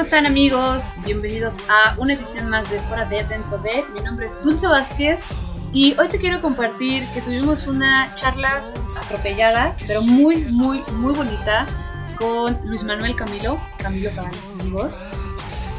[0.00, 0.82] ¿Cómo están amigos?
[1.04, 3.84] Bienvenidos a una edición más de Fuera de Dentro de.
[3.92, 5.22] Mi nombre es Dulce Vázquez
[5.74, 8.62] y hoy te quiero compartir que tuvimos una charla
[8.98, 11.66] atropellada, pero muy, muy, muy bonita
[12.18, 14.94] con Luis Manuel Camilo, Camilo para los amigos.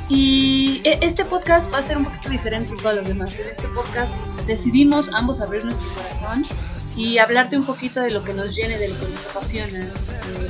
[0.07, 3.33] Y e- este podcast va a ser un poquito diferente a todos los demás.
[3.39, 4.13] En este podcast
[4.45, 6.45] decidimos ambos abrir nuestro corazón
[6.95, 9.87] y hablarte un poquito de lo que nos llene, de lo que nos apasiona.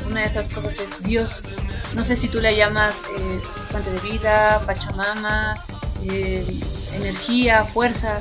[0.07, 1.39] Una de esas cosas es Dios.
[1.95, 5.63] No sé si tú la llamas eh, fuente de vida, Pachamama,
[6.03, 6.45] eh,
[6.95, 8.19] energía, fuerza.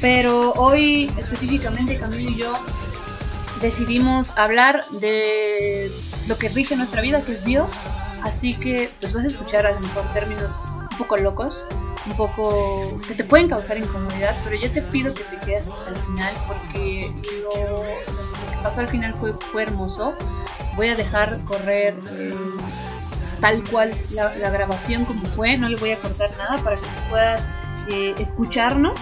[0.00, 2.52] Pero hoy específicamente Camilo y yo
[3.60, 5.90] decidimos hablar de
[6.26, 7.70] lo que rige nuestra vida, que es Dios.
[8.22, 10.52] Así que pues vas a escuchar a lo mejor términos
[10.90, 11.64] un poco locos,
[12.06, 15.90] un poco que te pueden causar incomodidad, pero yo te pido que te quedes hasta
[15.90, 20.14] el final porque lo, que pasó al final fue, fue hermoso.
[20.76, 22.34] Voy a dejar correr eh,
[23.40, 26.82] tal cual la, la grabación como fue, no le voy a cortar nada para que
[26.82, 27.46] tú puedas
[27.88, 28.98] eh, escucharnos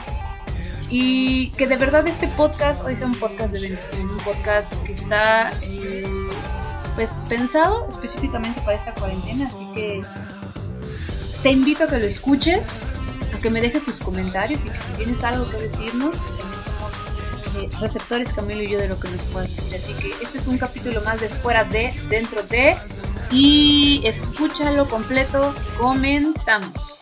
[0.89, 4.95] y que de verdad este podcast hoy sea un podcast de bendición, un podcast que
[4.95, 6.05] está eh,
[6.97, 10.03] pues pensado específicamente para esta cuarentena, así que
[11.43, 12.61] te invito a que lo escuches,
[13.35, 16.17] a que me dejes tus comentarios y que si tienes algo que decirnos,
[17.53, 19.75] pues receptores Camilo y yo de lo que nos puedas decir.
[19.75, 22.77] Así que este es un capítulo más de fuera de, dentro de
[23.31, 27.00] y escúchalo completo, comenzamos.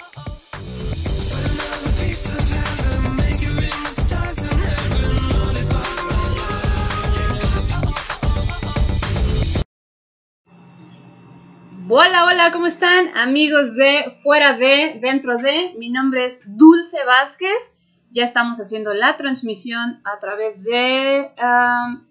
[11.90, 13.16] Hola, hola, ¿cómo están?
[13.16, 17.78] Amigos de Fuera de, Dentro de, mi nombre es Dulce Vázquez.
[18.10, 21.30] Ya estamos haciendo la transmisión a través de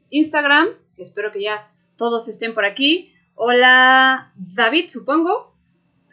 [0.10, 0.70] Instagram.
[0.98, 3.14] Espero que ya todos estén por aquí.
[3.36, 5.54] Hola, David, supongo.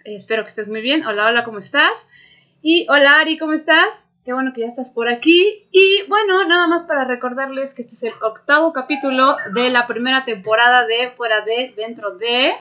[0.05, 1.07] Espero que estés muy bien.
[1.07, 2.11] Hola, hola, ¿cómo estás?
[2.61, 4.15] Y hola, Ari, ¿cómo estás?
[4.27, 5.67] Qué bueno que ya estás por aquí.
[5.71, 10.27] Y bueno, nada más para recordarles que este es el octavo capítulo de la primera
[10.27, 12.53] temporada de Fuera de, Dentro de.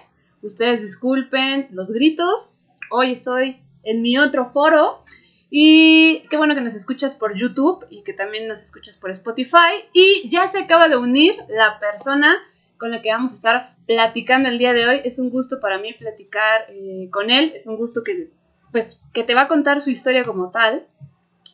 [0.43, 2.53] Ustedes disculpen los gritos.
[2.91, 5.03] Hoy estoy en mi otro foro.
[5.49, 9.87] Y qué bueno que nos escuchas por YouTube y que también nos escuchas por Spotify.
[9.93, 12.35] Y ya se acaba de unir la persona
[12.77, 15.01] con la que vamos a estar platicando el día de hoy.
[15.05, 17.53] Es un gusto para mí platicar eh, con él.
[17.55, 18.31] Es un gusto que,
[18.73, 20.85] pues, que te va a contar su historia como tal.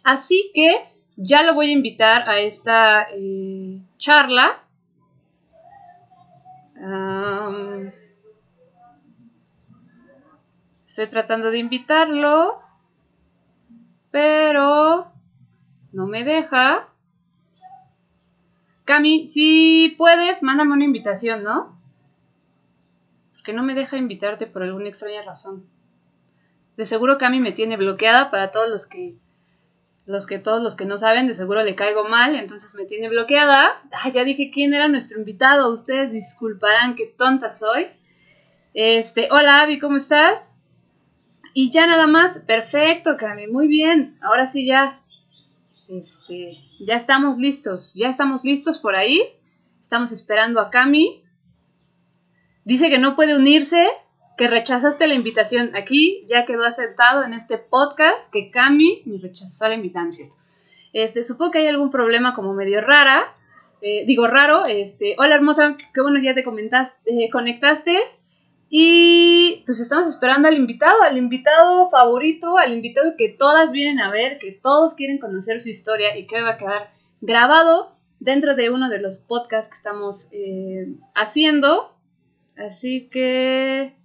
[0.04, 0.72] Así que
[1.16, 4.64] ya lo voy a invitar a esta eh, charla.
[11.00, 12.62] Estoy tratando de invitarlo,
[14.12, 15.10] pero
[15.94, 16.90] no me deja.
[18.84, 21.80] Cami, si puedes, mándame una invitación, ¿no?
[23.32, 25.66] Porque no me deja invitarte por alguna extraña razón.
[26.76, 29.16] De seguro Cami me tiene bloqueada para todos los que
[30.06, 33.08] los que todos los que no saben, de seguro le caigo mal, entonces me tiene
[33.08, 33.82] bloqueada.
[33.94, 35.74] Ah, ya dije quién era nuestro invitado.
[35.74, 37.88] Ustedes disculparán qué tonta soy.
[38.74, 40.59] Este, hola Abby, ¿cómo estás?
[41.54, 44.18] Y ya nada más, perfecto, Cami, muy bien.
[44.22, 45.00] Ahora sí ya,
[45.88, 49.22] este, ya estamos listos, ya estamos listos por ahí.
[49.82, 51.24] Estamos esperando a Cami.
[52.64, 53.88] Dice que no puede unirse,
[54.38, 55.72] que rechazaste la invitación.
[55.76, 60.30] Aquí ya quedó aceptado en este podcast que Cami me rechazó la invitación.
[60.94, 63.34] Este, supongo que hay algún problema como medio rara.
[63.82, 67.98] Eh, digo raro, este, hola hermosa, qué bueno ya te comentaste, eh, conectaste.
[68.70, 74.12] Y pues estamos esperando al invitado, al invitado favorito, al invitado que todas vienen a
[74.12, 78.70] ver, que todos quieren conocer su historia y que va a quedar grabado dentro de
[78.70, 81.96] uno de los podcasts que estamos eh, haciendo.
[82.56, 83.96] Así que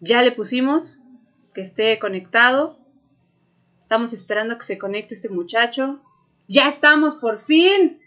[0.00, 0.98] ya le pusimos
[1.52, 2.78] que esté conectado.
[3.82, 6.00] Estamos esperando que se conecte este muchacho.
[6.46, 7.97] Ya estamos por fin.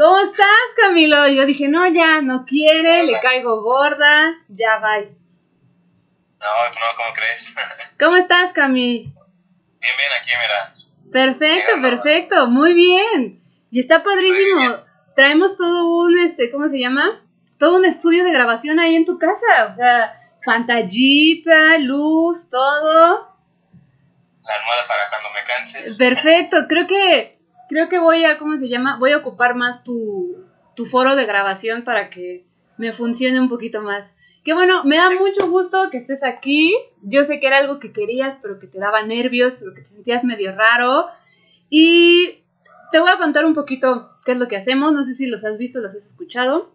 [0.00, 1.28] ¿Cómo estás, Camilo?
[1.28, 4.96] Yo dije, no, ya, no quiere, le caigo gorda, ya va.
[4.96, 5.06] No,
[6.40, 7.54] no, ¿cómo crees?
[8.00, 9.00] ¿Cómo estás, Cami?
[9.02, 9.12] Bien,
[9.98, 10.72] bien, aquí, mira.
[11.12, 12.02] Perfecto, Llegando.
[12.02, 13.42] perfecto, muy bien.
[13.70, 14.78] Y está padrísimo.
[15.14, 17.20] Traemos todo un, este, ¿cómo se llama?
[17.58, 19.66] Todo un estudio de grabación ahí en tu casa.
[19.68, 23.36] O sea, pantallita, luz, todo.
[24.44, 25.94] La almohada para cuando me canse.
[25.98, 27.39] Perfecto, creo que
[27.70, 28.98] creo que voy a, ¿cómo se llama?
[28.98, 30.44] Voy a ocupar más tu,
[30.74, 32.44] tu foro de grabación para que
[32.78, 34.12] me funcione un poquito más.
[34.42, 36.74] Que bueno, me da mucho gusto que estés aquí.
[37.02, 39.86] Yo sé que era algo que querías, pero que te daba nervios, pero que te
[39.86, 41.06] sentías medio raro.
[41.68, 42.42] Y
[42.90, 44.92] te voy a contar un poquito qué es lo que hacemos.
[44.92, 46.74] No sé si los has visto, los has escuchado.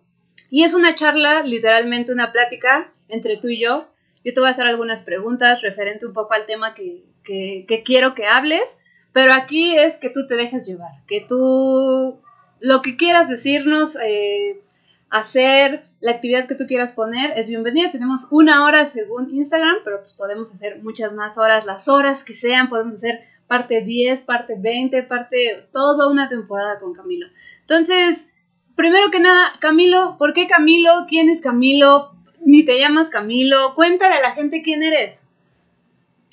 [0.49, 3.89] Y es una charla, literalmente una plática entre tú y yo,
[4.23, 7.83] Yo te voy a hacer algunas preguntas referente un poco al tema que, que, que
[7.83, 8.79] quiero que hables,
[9.15, 12.19] pero aquí es que tú te dejes llevar, que tú
[12.59, 14.61] lo que quieras decirnos, eh,
[15.09, 17.91] hacer, la actividad que tú quieras poner, es bienvenida.
[17.91, 22.33] Tenemos una hora según Instagram, pero pues podemos hacer muchas más horas, las horas que
[22.33, 27.27] sean, podemos hacer parte 10, parte 20, parte toda una temporada con Camilo.
[27.61, 28.33] Entonces,
[28.75, 31.05] primero que nada, Camilo, ¿por qué Camilo?
[31.07, 32.11] ¿Quién es Camilo?
[32.41, 33.75] Ni te llamas Camilo.
[33.75, 35.24] Cuéntale a la gente quién eres.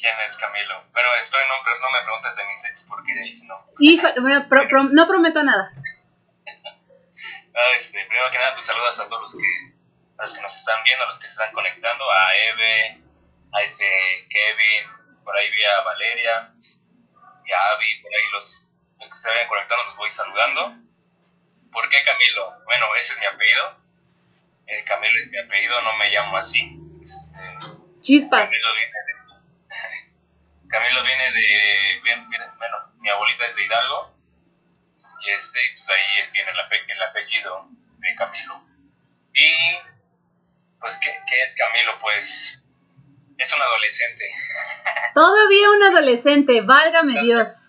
[0.02, 0.82] ¿Quién es Camilo?
[0.92, 3.64] Pero espero no, no me preguntes de mis ex porque ahí sí no.
[4.20, 5.70] Bueno, pro- pro- no prometo nada.
[7.54, 9.74] Ah, este, primero que nada, pues saludos a todos los que,
[10.18, 13.02] a los que nos están viendo, a los que se están conectando, a Eve,
[13.52, 13.84] a este
[14.30, 16.52] Kevin, por ahí vi a Valeria
[17.44, 20.76] y a Avi, por ahí los, los que se vayan conectando los voy saludando.
[21.70, 22.54] ¿Por qué Camilo?
[22.64, 23.78] Bueno, ese es mi apellido.
[24.66, 26.74] Eh, Camilo es mi apellido, no me llamo así.
[27.04, 27.38] Este,
[28.00, 28.44] Chispas.
[28.44, 29.21] Camilo viene de.
[30.72, 32.00] Camilo viene de.
[32.02, 34.16] viene- viene- bueno, mi abuelita es de Hidalgo.
[35.24, 38.64] Y este, pues ahí viene el, ape- el apellido de Camilo.
[39.34, 39.52] Y.
[40.80, 41.96] Pues, ¿qué, qué es Camilo?
[41.98, 42.58] Pues.
[43.38, 44.30] Es un adolescente.
[45.14, 47.68] Todavía un adolescente, válgame Dios.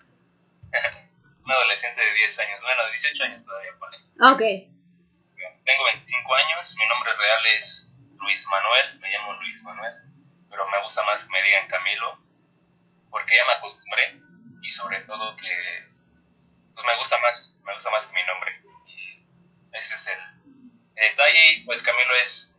[1.44, 2.60] Un adolescente de 10 años.
[2.62, 3.98] Bueno, 18 años todavía, pone.
[4.32, 4.40] Ok.
[5.66, 6.74] Tengo 25 años.
[6.78, 8.98] Mi nombre real es Luis Manuel.
[8.98, 9.92] Me llamo Luis Manuel.
[10.48, 12.18] Pero me gusta más que me digan Camilo.
[13.14, 14.20] Porque ya me acostumbré.
[14.60, 15.86] Y sobre todo que.
[16.74, 17.34] Pues me gusta más.
[17.62, 18.60] Me gusta más que mi nombre.
[19.70, 20.18] Ese es el,
[20.96, 21.62] el detalle.
[21.64, 22.56] Pues Camilo es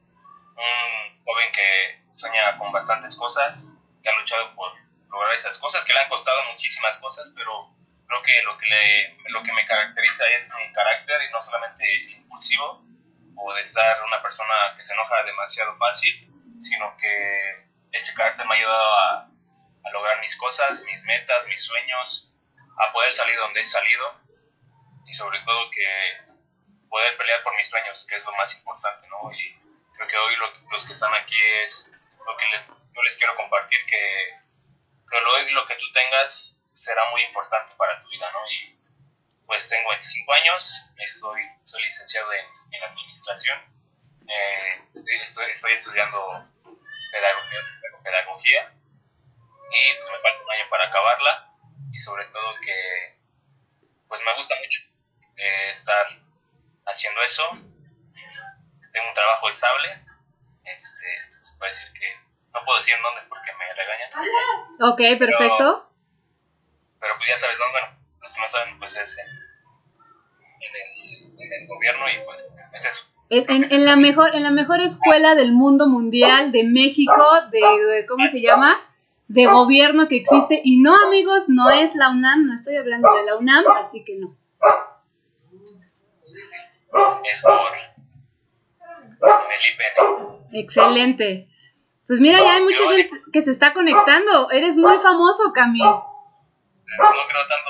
[0.56, 3.84] un joven que sueña con bastantes cosas.
[4.02, 4.72] Que ha luchado por
[5.10, 5.84] lograr esas cosas.
[5.84, 7.34] Que le han costado muchísimas cosas.
[7.36, 7.76] Pero
[8.08, 11.22] creo que lo que, le, lo que me caracteriza es mi carácter.
[11.28, 12.82] Y no solamente impulsivo.
[13.36, 16.32] O de estar una persona que se enoja demasiado fácil.
[16.62, 19.35] Sino que ese carácter me ha ayudado a
[19.86, 22.32] a lograr mis cosas, mis metas, mis sueños,
[22.78, 24.22] a poder salir donde he salido
[25.06, 26.36] y sobre todo que
[26.90, 29.32] poder pelear por mis sueños, que es lo más importante, ¿no?
[29.32, 29.60] Y
[29.96, 31.92] creo que hoy lo- los que están aquí es
[32.26, 34.28] lo que les- yo les quiero compartir, que,
[35.10, 38.40] que hoy lo que tú tengas será muy importante para tu vida, ¿no?
[38.52, 38.80] Y
[39.46, 43.60] pues tengo 25 años, estoy, soy licenciado en, en administración,
[44.28, 44.82] eh,
[45.22, 46.50] estoy, estoy estudiando
[47.12, 47.60] pedagogía,
[48.04, 48.75] pedagogía
[49.72, 51.52] y pues me falta un año para acabarla
[51.92, 53.18] y sobre todo que
[54.08, 54.80] pues me gusta mucho
[55.38, 56.06] eh, estar
[56.86, 57.44] haciendo eso.
[58.92, 59.90] Tengo un trabajo estable
[60.64, 61.08] este
[61.42, 62.08] se puede decir que
[62.54, 64.10] no puedo decir en dónde porque me regañan.
[64.82, 65.92] Ok, perfecto.
[67.00, 69.28] pero pues ya sabes dónde bueno los que no saben pues es en,
[70.62, 73.06] en el, en el gobierno y pues es eso.
[73.30, 77.60] En, en- en la mejor, en la mejor escuela del mundo mundial, de México, de,
[77.60, 78.80] de- ¿cómo se llama?
[79.28, 80.62] De gobierno que existe.
[80.64, 84.18] Y no, amigos, no es la UNAM, no estoy hablando de la UNAM, así que
[84.18, 84.38] no.
[87.24, 87.72] es por
[89.20, 91.50] el IPN Excelente.
[92.08, 94.52] Pues mira, ya hay mucha gente que se está conectando.
[94.52, 95.80] Eres muy famoso, Cami.
[95.80, 95.98] no
[96.88, 97.70] creo tanto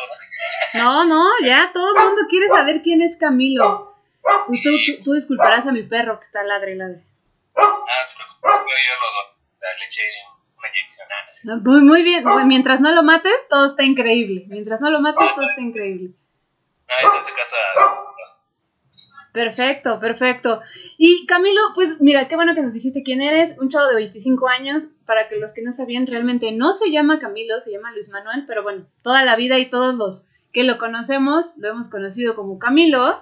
[0.73, 3.95] No, no, ya todo el mundo quiere saber quién es Camilo.
[4.47, 7.03] Pues tú, tú, tú disculparás a mi perro que está ladre y ladre.
[7.55, 7.77] ah no
[8.07, 9.35] te preocupes, yo lo
[9.79, 10.34] le eché una
[11.45, 11.55] no.
[11.55, 12.23] No, Muy, muy bien.
[12.23, 14.45] Pues Mientras no lo mates, todo está increíble.
[14.47, 16.11] Mientras no lo mates, todo está increíble.
[16.87, 17.55] Es de casa.
[19.35, 20.61] Perfecto, perfecto.
[20.97, 24.47] Y Camilo, pues mira, qué bueno que nos dijiste quién eres, un chavo de 25
[24.47, 28.07] años, para que los que no sabían, realmente no se llama Camilo, se llama Luis
[28.07, 32.33] Manuel, pero bueno, toda la vida y todos los que lo conocemos, lo hemos conocido
[32.33, 33.21] como Camilo.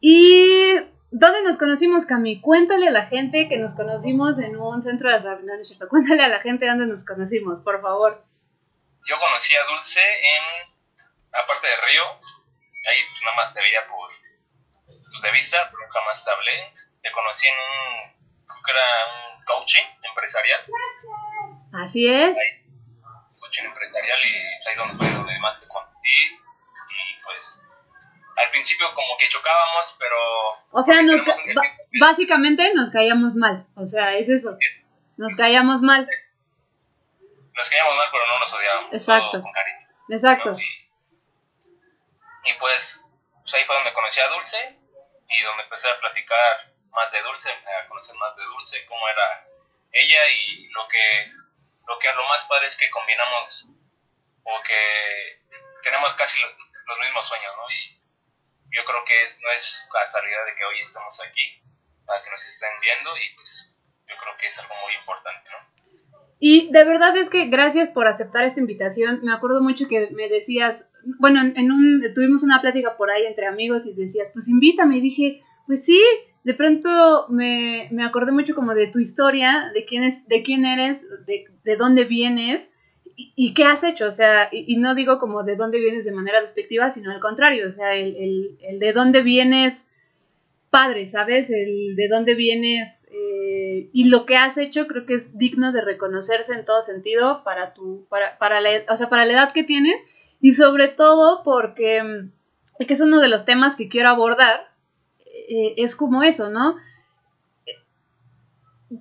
[0.00, 0.74] ¿Y
[1.10, 2.40] dónde nos conocimos, Cami?
[2.40, 5.88] Cuéntale a la gente que nos conocimos en un centro de rehabilitación, no, es cierto,
[5.90, 8.24] cuéntale a la gente dónde nos conocimos, por favor.
[9.06, 10.74] Yo conocí a Dulce en,
[11.32, 12.04] aparte de Río,
[12.90, 14.10] ahí nada más te veía por,
[14.86, 16.74] pues de vista, pero jamás te hablé.
[17.02, 20.60] Te conocí en un, creo que era un coaching empresarial,
[21.72, 22.36] Así es.
[23.38, 25.88] coaching empresarial y ahí donde fue donde más te conocí.
[25.94, 27.62] Y pues,
[28.44, 30.16] al principio como que chocábamos, pero
[30.70, 31.20] O sea, nos
[32.00, 34.48] básicamente nos caíamos mal, o sea, es eso,
[35.16, 36.08] nos caíamos mal,
[37.54, 38.92] nos caíamos mal, pero no nos odiábamos.
[38.92, 39.42] Exacto.
[39.42, 39.88] con cariño.
[40.10, 40.50] exacto.
[40.50, 40.58] ¿no?
[40.58, 43.04] Y, y pues,
[43.42, 44.78] pues ahí fue donde conocí a Dulce
[45.28, 49.48] y donde empecé a platicar más de Dulce, a conocer más de Dulce, cómo era
[49.92, 51.24] ella y lo que
[51.86, 53.68] lo que lo más padre es que combinamos
[54.44, 55.40] o que
[55.82, 56.48] tenemos casi lo-
[56.86, 57.70] los mismos sueños, ¿no?
[57.70, 57.97] Y
[58.72, 61.62] yo creo que no es casualidad de que hoy estemos aquí
[62.04, 63.74] para que nos estén viendo y pues
[64.08, 65.68] yo creo que es algo muy importante, ¿no?
[66.40, 69.20] Y de verdad es que gracias por aceptar esta invitación.
[69.24, 73.46] Me acuerdo mucho que me decías, bueno, en un, tuvimos una plática por ahí entre
[73.46, 74.98] amigos y decías, pues invítame.
[74.98, 76.00] Y dije, pues sí,
[76.44, 80.64] de pronto me, me acordé mucho como de tu historia, de quién, es, de quién
[80.64, 82.72] eres, de, de dónde vienes
[83.18, 84.06] y, qué has hecho.
[84.06, 87.68] O sea, y, no digo como de dónde vienes de manera despectiva, sino al contrario,
[87.68, 89.88] o sea, el, el, de dónde vienes
[90.70, 91.50] padre, ¿sabes?
[91.50, 95.80] El de dónde vienes eh, y lo que has hecho creo que es digno de
[95.80, 99.64] reconocerse en todo sentido para tu, para, para la, o sea, para la edad que
[99.64, 100.06] tienes
[100.40, 104.68] y sobre todo porque, mm, que es uno de los temas que quiero abordar,
[105.24, 106.76] eh, es como eso, ¿no?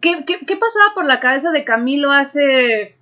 [0.01, 2.96] ¿Qué, ¿Qué, qué, pasaba por la cabeza de Camilo hace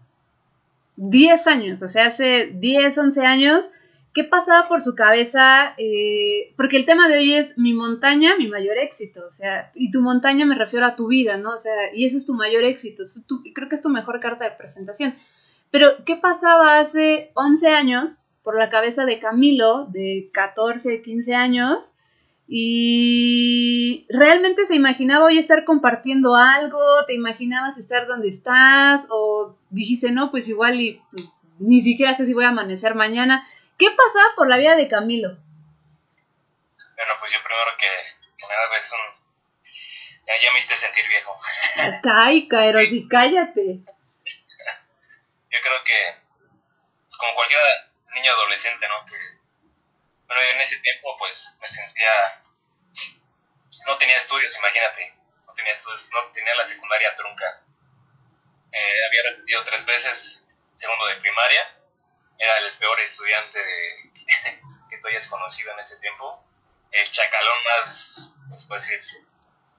[0.97, 1.81] 10 años?
[1.81, 3.69] O sea, hace 10, 11 años
[4.15, 5.73] ¿Qué pasaba por su cabeza?
[5.77, 9.91] Eh, porque el tema de hoy es mi montaña, mi mayor éxito, o sea, y
[9.91, 11.49] tu montaña me refiero a tu vida, ¿no?
[11.49, 13.03] O sea, y ese es tu mayor éxito,
[13.53, 15.13] creo que es tu mejor carta de presentación.
[15.69, 18.09] Pero, ¿qué pasaba hace 11 años
[18.41, 21.94] por la cabeza de Camilo, de 14, 15 años?
[22.47, 30.11] Y realmente se imaginaba hoy estar compartiendo algo, te imaginabas estar donde estás, o dijiste,
[30.11, 33.47] no, pues igual y pues, ni siquiera sé si voy a amanecer mañana.
[33.77, 35.29] ¿Qué pasaba por la vida de Camilo?
[35.29, 37.87] Bueno, pues yo primero que,
[38.37, 39.25] que nada es un...
[40.27, 41.37] Ya, me hiciste sentir viejo.
[42.03, 43.79] Ay, Caeros, y cállate.
[43.85, 46.21] Yo creo que,
[47.07, 47.59] pues, como cualquier
[48.15, 49.05] niño adolescente, ¿no?
[49.05, 49.34] Que,
[50.41, 52.43] yo en ese tiempo, pues, me sentía...
[53.87, 55.13] No tenía estudios, imagínate.
[55.45, 57.63] No tenía estudios, no tenía la secundaria trunca.
[58.71, 61.75] Eh, había repetido tres veces segundo de primaria
[62.37, 64.11] era el peor estudiante de,
[64.89, 66.43] que tú hayas conocido en ese tiempo.
[66.91, 68.33] El chacalón más,
[68.67, 69.01] pues decir,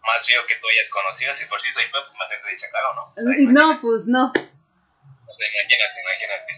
[0.03, 1.33] más feo que tú hayas conocido.
[1.35, 3.13] Si por sí soy feo, pues imagínate de chacalón, ¿no?
[3.53, 4.33] no, pues no.
[4.35, 6.53] imagínate, imagínate.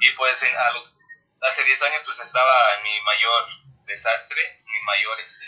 [0.00, 0.96] Y pues a los,
[1.40, 3.44] hace 10 años pues estaba en mi mayor
[3.84, 5.46] desastre, mi mayor, este,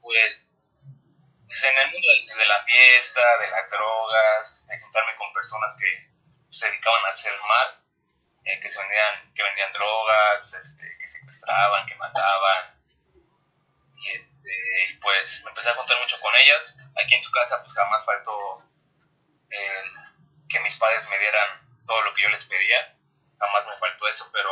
[0.00, 0.36] pues,
[1.46, 6.10] pues en el mundo de, la fiesta, de las drogas, de juntarme con personas que
[6.50, 7.86] se dedicaban a hacer mal
[8.46, 12.80] eh, que se vendían, que vendían drogas, este, que secuestraban, que mataban.
[13.96, 16.78] Este, y, pues me empecé a juntar mucho con ellas.
[17.02, 18.62] Aquí en tu casa pues jamás faltó
[20.48, 21.48] que mis padres me dieran
[21.86, 22.95] todo lo que yo les pedía.
[23.38, 24.50] Jamás me faltó eso, pero,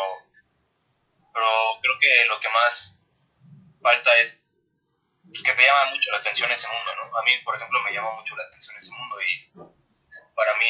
[1.32, 1.46] pero
[1.80, 3.00] creo que lo que más
[3.80, 4.34] falta es
[5.26, 7.16] pues, que te llama mucho la atención ese mundo, ¿no?
[7.18, 9.50] A mí, por ejemplo, me llama mucho la atención ese mundo y
[10.34, 10.66] para mí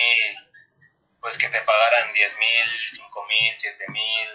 [1.20, 4.28] pues que te pagaran 10 mil, 5 mil, 7 mil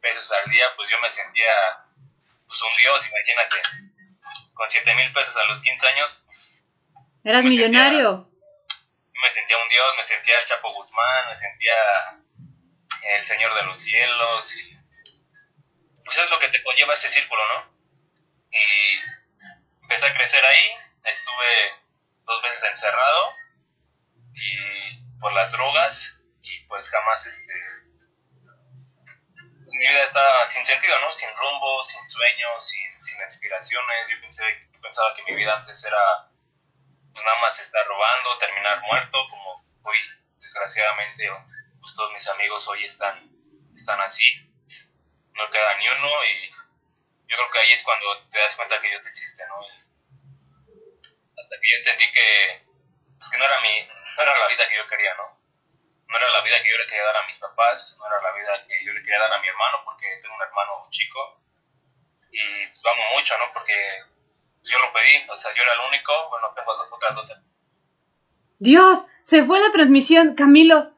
[0.00, 1.52] pesos al día, pues yo me sentía
[2.46, 3.56] pues un dios, imagínate,
[4.54, 6.22] con 7 mil pesos a los 15 años.
[7.24, 8.30] ¿Eras millonario?
[9.20, 11.74] me sentía un dios, me sentía el Chapo Guzmán, me sentía
[13.02, 14.78] el Señor de los Cielos, y
[16.04, 17.78] pues es lo que te conlleva ese círculo, ¿no?
[18.50, 20.74] Y empecé a crecer ahí,
[21.04, 21.72] estuve
[22.24, 23.32] dos veces encerrado
[24.34, 27.52] y por las drogas y pues jamás este
[29.66, 31.12] mi vida estaba sin sentido, ¿no?
[31.12, 34.08] Sin rumbo, sin sueños, sin, sin aspiraciones.
[34.10, 34.42] Yo, pensé,
[34.82, 36.30] pensaba que mi vida antes era
[37.12, 39.98] pues nada más estar robando, terminar muerto, como hoy
[40.40, 41.30] desgraciadamente
[41.88, 43.16] pues todos mis amigos hoy están,
[43.74, 44.28] están así.
[45.32, 48.88] No queda ni uno y yo creo que ahí es cuando te das cuenta que
[48.88, 49.56] Dios existe, ¿no?
[51.40, 52.66] hasta que yo entendí que,
[53.16, 55.40] pues que no era mi, no era la vida que yo quería, ¿no?
[56.08, 58.36] no era la vida que yo le quería dar a mis papás, no era la
[58.36, 61.40] vida que yo le quería dar a mi hermano, porque tengo un hermano chico
[62.30, 62.38] y
[62.82, 63.50] lo amo mucho, ¿no?
[63.54, 63.72] Porque
[64.64, 67.32] yo lo pedí, o sea, yo era el único, bueno, tengo otras dos.
[68.58, 70.97] Dios, se fue la transmisión, Camilo.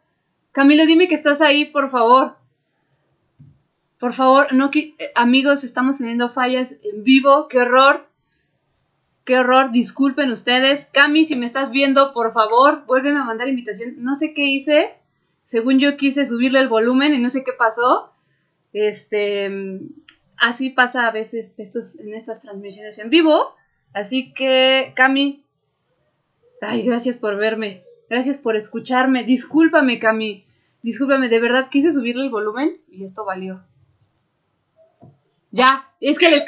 [0.53, 2.37] Camilo, dime que estás ahí, por favor.
[3.99, 8.09] Por favor, no eh, amigos, estamos teniendo fallas en vivo, qué horror.
[9.25, 10.87] Qué horror, disculpen ustedes.
[10.87, 13.95] Cami, si me estás viendo, por favor, vuélveme a mandar invitación.
[13.99, 14.95] No sé qué hice,
[15.45, 18.13] según yo quise subirle el volumen y no sé qué pasó.
[18.73, 19.51] Este,
[20.37, 23.55] así pasa a veces estos, en estas transmisiones en vivo.
[23.93, 25.45] Así que, Cami,
[26.63, 29.25] ay, gracias por verme, gracias por escucharme.
[29.25, 30.47] Discúlpame, Cami,
[30.83, 33.65] discúlpame, de verdad quise subirle el volumen y esto valió.
[35.51, 36.45] Ya, es que le...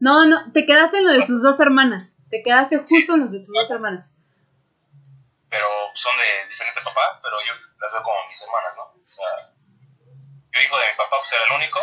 [0.00, 2.16] No, no, te quedaste en lo de tus dos hermanas.
[2.28, 4.16] Te quedaste justo en los de tus dos hermanas
[5.52, 8.84] pero son de diferente papá, pero yo las veo como mis hermanas, ¿no?
[8.84, 9.52] O sea,
[10.50, 11.78] yo hijo de mi papá, pues era el único,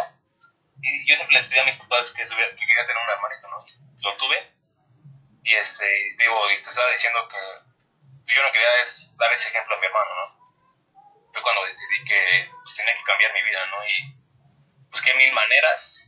[0.81, 3.63] y yo siempre les pedí a mis papás que, que quería tener un hermanito, ¿no?
[4.01, 4.41] Lo tuve,
[5.43, 5.86] y este,
[6.17, 7.38] digo, y te estaba diciendo que
[8.29, 8.67] yo no quería
[9.17, 11.31] dar ese ejemplo a mi hermano, ¿no?
[11.33, 13.86] Fue cuando decidí que pues, tenía que cambiar mi vida, ¿no?
[13.86, 14.15] Y
[14.91, 16.05] busqué mil maneras.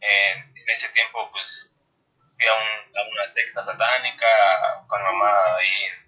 [0.00, 1.74] en ese tiempo, pues,
[2.36, 4.26] fui a, una secta satánica
[4.86, 6.00] con mamá ahí en,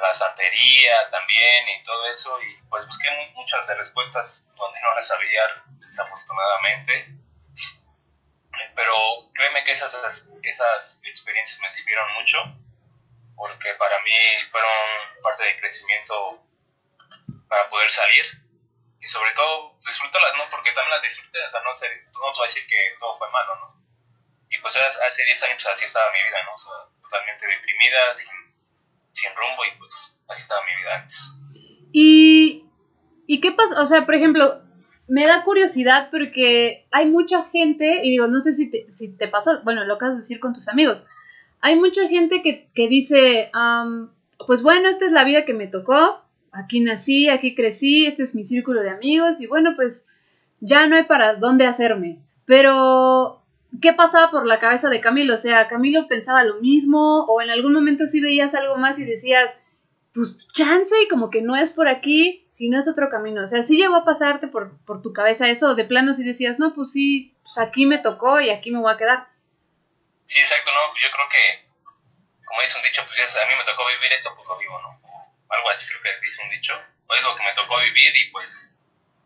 [0.00, 2.40] la santería también y todo eso.
[2.42, 5.42] Y pues busqué muchas de respuestas donde no las sabía,
[5.80, 7.08] desafortunadamente.
[8.74, 8.94] Pero
[9.34, 9.94] créeme que esas,
[10.42, 12.59] esas experiencias me sirvieron mucho
[13.40, 14.12] porque para mí
[14.52, 14.70] fueron
[15.22, 16.44] parte del crecimiento
[17.48, 18.22] para poder salir
[19.00, 20.44] y sobre todo disfrutarlas, ¿no?
[20.50, 23.14] Porque también las disfruté, o sea, no, sé, no te voy a decir que todo
[23.14, 23.80] fue malo, ¿no?
[24.50, 26.52] Y pues hace 10 años así estaba mi vida, ¿no?
[26.52, 28.28] O sea, totalmente deprimida, sin,
[29.12, 31.18] sin rumbo y pues así estaba mi vida antes.
[31.92, 32.68] ¿Y,
[33.26, 33.80] ¿Y qué pasa?
[33.80, 34.60] O sea, por ejemplo,
[35.08, 39.28] me da curiosidad porque hay mucha gente, y digo, no sé si te, si te
[39.28, 41.06] pasó, bueno, lo que vas a decir con tus amigos,
[41.60, 43.50] hay mucha gente que, que dice,
[44.46, 48.34] pues bueno, esta es la vida que me tocó, aquí nací, aquí crecí, este es
[48.34, 50.06] mi círculo de amigos y bueno, pues
[50.60, 52.18] ya no hay para dónde hacerme.
[52.46, 53.42] Pero,
[53.80, 55.34] ¿qué pasaba por la cabeza de Camilo?
[55.34, 59.04] O sea, Camilo pensaba lo mismo o en algún momento sí veías algo más y
[59.04, 59.56] decías,
[60.12, 63.44] pues chance y como que no es por aquí, si no es otro camino.
[63.44, 66.58] O sea, sí llegó a pasarte por, por tu cabeza eso, de plano si decías,
[66.58, 69.28] no, pues sí, pues aquí me tocó y aquí me voy a quedar.
[70.30, 71.66] Sí, exacto, no, yo creo que,
[72.46, 75.00] como dice un dicho, pues a mí me tocó vivir esto, pues lo vivo, ¿no?
[75.48, 78.30] algo así creo que dice un dicho, o es lo que me tocó vivir y
[78.30, 78.78] pues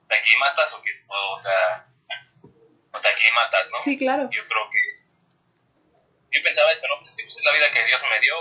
[0.08, 2.48] te aclimatas o, que, o, te,
[2.90, 3.82] o te aclimatas, ¿no?
[3.82, 4.30] Sí, claro.
[4.32, 7.00] Yo creo que, yo pensaba esto, ¿no?
[7.00, 8.34] Pues es la vida que Dios me dio,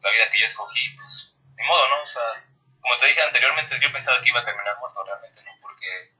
[0.00, 2.00] la vida que yo escogí, pues, ni modo, ¿no?
[2.00, 2.46] O sea,
[2.80, 5.52] como te dije anteriormente, yo pensaba que iba a terminar muerto realmente, ¿no?
[5.60, 6.14] Porque,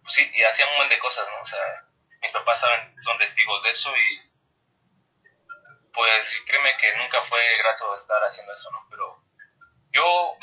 [0.00, 1.42] pues sí, y hacía un montón de cosas, ¿no?
[1.42, 1.88] O sea,
[2.22, 4.33] mis papás saben, son testigos de eso y
[5.94, 8.86] pues créeme que nunca fue grato estar haciendo eso, ¿no?
[8.90, 9.22] Pero
[9.92, 10.36] yo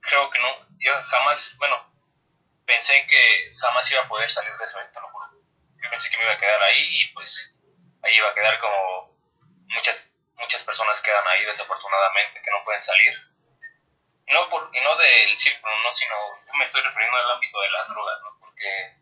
[0.00, 1.92] creo que no, yo jamás, bueno,
[2.64, 5.26] pensé que jamás iba a poder salir de eso, te lo juro.
[5.82, 7.58] Yo pensé que me iba a quedar ahí y pues
[8.02, 9.18] ahí iba a quedar como
[9.66, 13.14] muchas muchas personas quedan ahí desafortunadamente que no pueden salir.
[14.28, 16.14] No por, y no del círculo, no, sino
[16.46, 18.38] yo me estoy refiriendo al ámbito de las drogas, ¿no?
[18.38, 18.96] Porque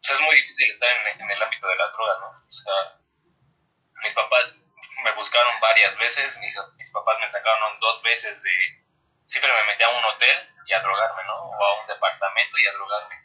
[0.00, 2.28] pues, es muy difícil estar en el ámbito de las drogas, ¿no?
[2.28, 3.01] O sea,
[4.02, 4.44] mis papás
[5.04, 8.84] me buscaron varias veces, mis, mis papás me sacaron dos veces de...
[9.26, 10.36] Siempre me metí a un hotel
[10.66, 11.34] y a drogarme, ¿no?
[11.34, 13.16] O a un departamento y a drogarme.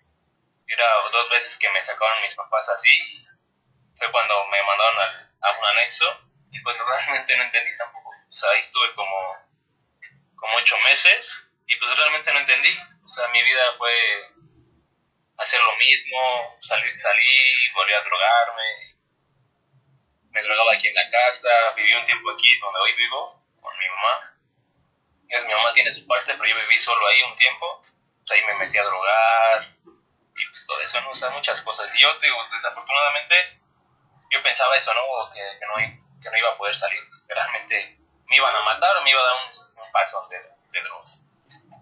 [0.67, 3.27] Era dos veces que me sacaron mis papás así.
[3.95, 6.05] Fue cuando me mandaron al, a un anexo
[6.51, 8.09] y pues realmente no entendí tampoco.
[8.09, 9.49] O sea, ahí estuve como,
[10.35, 12.77] como ocho meses y pues realmente no entendí.
[13.03, 13.91] O sea, mi vida fue
[15.37, 18.96] hacer lo mismo, salir, salí, volví a drogarme,
[20.37, 23.89] me drogaba aquí en la casa, viví un tiempo aquí donde hoy vivo, con mi
[23.89, 24.13] mamá.
[25.29, 27.83] Y mi mamá tiene su parte, pero yo viví solo ahí un tiempo.
[28.21, 31.09] Pues ahí me metí a drogar y pues todo eso, ¿no?
[31.09, 31.93] O sea, muchas cosas.
[31.95, 33.35] Y yo, digo, desafortunadamente,
[34.29, 35.29] yo pensaba eso, ¿no?
[35.33, 35.73] Que, que, no,
[36.21, 36.99] que no iba a poder salir.
[37.27, 37.97] realmente
[38.29, 41.09] me iban a matar o me iba a dar un, paso de, de droga.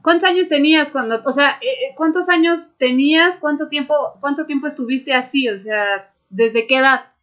[0.01, 4.67] ¿Cuántos años tenías cuando, o sea, eh, eh, cuántos años tenías, cuánto tiempo, cuánto tiempo
[4.67, 7.14] estuviste así, o sea, desde qué edad?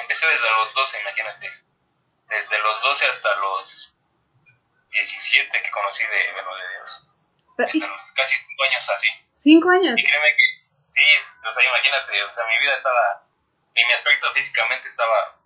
[0.00, 1.48] Empecé desde los 12, imagínate.
[2.28, 3.94] Desde los 12 hasta los
[4.90, 7.08] 17 que conocí de, bueno, de Dios.
[7.56, 9.08] Desde los casi 5 años así.
[9.36, 10.00] ¿5 años?
[10.00, 10.44] Y créeme que,
[10.90, 11.04] sí,
[11.46, 13.26] o sea, imagínate, o sea, mi vida estaba,
[13.74, 15.38] y mi aspecto físicamente estaba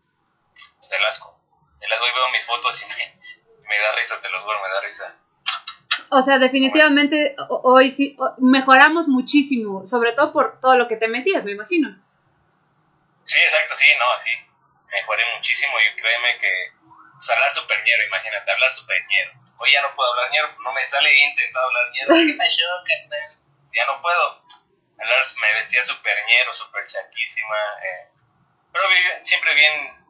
[0.90, 1.40] del asco.
[1.80, 3.20] El asco, y veo mis fotos y me,
[3.68, 5.16] me da risa, te lo juro, me da risa.
[6.10, 11.44] O sea, definitivamente hoy sí mejoramos muchísimo, sobre todo por todo lo que te metías,
[11.44, 12.02] me imagino.
[13.24, 14.30] Sí, exacto, sí, no, sí.
[14.90, 16.52] Mejoré muchísimo y créeme que
[17.14, 19.32] pues, hablar super ñero, imagínate, hablar super ñero.
[19.58, 22.14] Hoy ya no puedo hablar ñero, no me sale, he intentado hablar ñero.
[23.74, 24.42] ya no puedo.
[24.98, 27.56] Hablar, me vestía super ñero, super chaquísima.
[27.85, 28.08] Eh.
[28.72, 28.85] Pero
[29.22, 30.04] siempre bien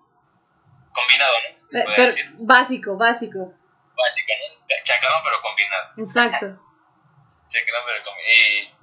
[0.93, 1.79] combinado, ¿no?
[1.79, 3.55] Eh, pero, básico, básico.
[3.95, 4.83] Básico, ¿no?
[4.85, 5.93] Chacalón, pero combinado.
[5.99, 6.47] Exacto.
[7.49, 8.33] Chacalón, pero combinado.
[8.33, 8.75] Y,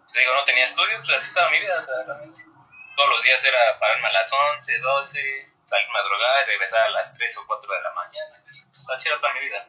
[0.00, 2.53] pues, digo, no tenía estudios, pues así estaba mi vida, o sea, realmente
[2.96, 5.18] todos los días era pararme a las 11, 12,
[5.64, 8.44] salirme a drogar y regresar a las 3 o 4 de la mañana.
[8.66, 9.68] Pues, así era toda mi vida.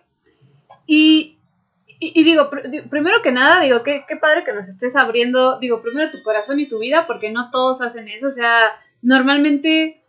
[0.88, 1.40] Y,
[2.00, 2.50] y, digo,
[2.90, 6.60] primero que nada, digo, qué, qué padre que nos estés abriendo, digo, primero tu corazón
[6.60, 8.28] y tu vida, porque no todos hacen eso.
[8.28, 10.04] O sea, normalmente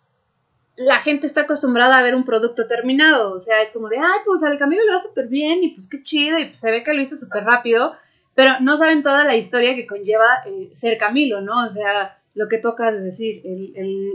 [0.76, 3.33] la gente está acostumbrada a ver un producto terminado.
[3.33, 5.88] O sea, es como de, ay, pues al camino lo va súper bien y pues
[5.88, 7.96] qué chido y pues se ve que lo hizo súper rápido.
[8.35, 11.66] Pero no saben toda la historia que conlleva eh, ser Camilo, ¿no?
[11.66, 13.42] O sea, lo que toca es decir,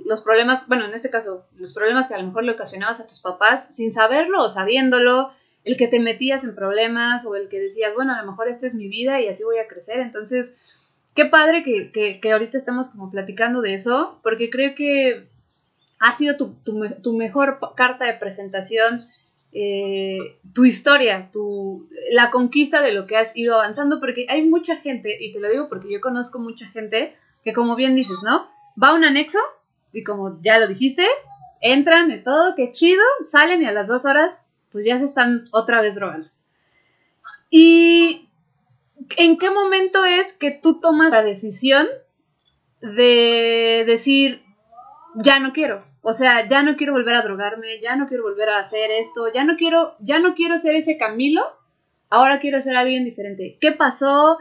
[0.06, 3.08] los problemas, bueno, en este caso, los problemas que a lo mejor le ocasionabas a
[3.08, 5.32] tus papás sin saberlo o sabiéndolo,
[5.64, 8.68] el que te metías en problemas o el que decías, bueno, a lo mejor esta
[8.68, 10.00] es mi vida y así voy a crecer.
[10.00, 10.56] Entonces,
[11.16, 15.28] qué padre que, que, ahorita estamos como platicando de eso, porque creo que
[16.00, 16.54] ha sido tu,
[17.02, 19.08] tu, mejor carta de presentación,
[19.52, 24.78] eh, tu historia, tu, la conquista de lo que has ido avanzando, porque hay mucha
[24.78, 28.48] gente, y te lo digo porque yo conozco mucha gente, que como bien dices, ¿no?
[28.82, 29.40] Va un anexo
[29.92, 31.06] y como ya lo dijiste,
[31.62, 35.48] entran de todo, qué chido, salen y a las dos horas pues ya se están
[35.52, 36.30] otra vez drogando.
[37.50, 38.30] ¿Y
[39.18, 41.86] en qué momento es que tú tomas la decisión
[42.82, 44.44] de decir,
[45.16, 45.84] ya no quiero?
[46.02, 49.32] O sea, ya no quiero volver a drogarme, ya no quiero volver a hacer esto,
[49.34, 51.42] ya no quiero, ya no quiero ser ese Camilo,
[52.10, 53.58] ahora quiero ser alguien diferente.
[53.60, 54.40] ¿Qué pasó?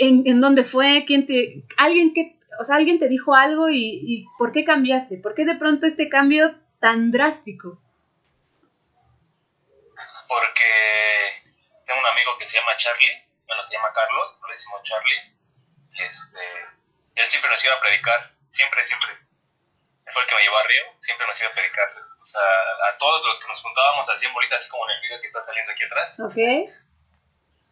[0.00, 4.52] En, dónde fue, quién te, alguien que, o sea, alguien te dijo algo y, por
[4.52, 7.80] qué cambiaste, por qué de pronto este cambio tan drástico.
[10.28, 10.70] Porque
[11.86, 15.38] tengo un amigo que se llama Charlie, bueno, se llama Carlos, lo decimos Charlie,
[16.06, 16.38] este,
[17.14, 19.10] él siempre nos iba a predicar, siempre, siempre.
[19.12, 21.88] Él fue el que me llevó a Río, siempre nos iba a predicar.
[22.20, 25.02] O sea, a todos los que nos juntábamos así en bolitas, así como en el
[25.02, 26.20] video que está saliendo aquí atrás.
[26.20, 26.36] Ok.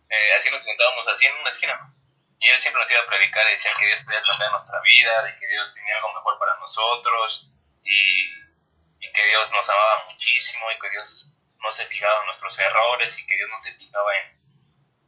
[0.08, 1.95] Eh, así nos juntábamos así en una esquina.
[2.38, 5.22] Y él siempre nos iba a predicar y decía que Dios podía cambiar nuestra vida,
[5.22, 7.50] de que Dios tenía algo mejor para nosotros
[7.82, 8.46] y,
[9.12, 13.26] que Dios nos amaba muchísimo y que Dios no se fijaba en nuestros errores y
[13.26, 14.26] que Dios no se fijaba en,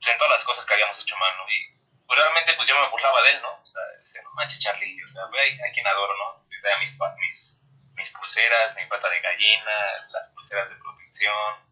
[0.01, 1.45] en todas las cosas que habíamos hecho mal, ¿no?
[1.51, 3.61] Y pues, realmente pues yo me burlaba de él, ¿no?
[3.61, 6.47] O sea, decía, no manches Charlie, o sea, ve a quien adoro, ¿no?
[6.51, 7.61] Y traía mis, mis,
[7.93, 11.69] mis pulseras, mi pata de gallina, las pulseras de protección.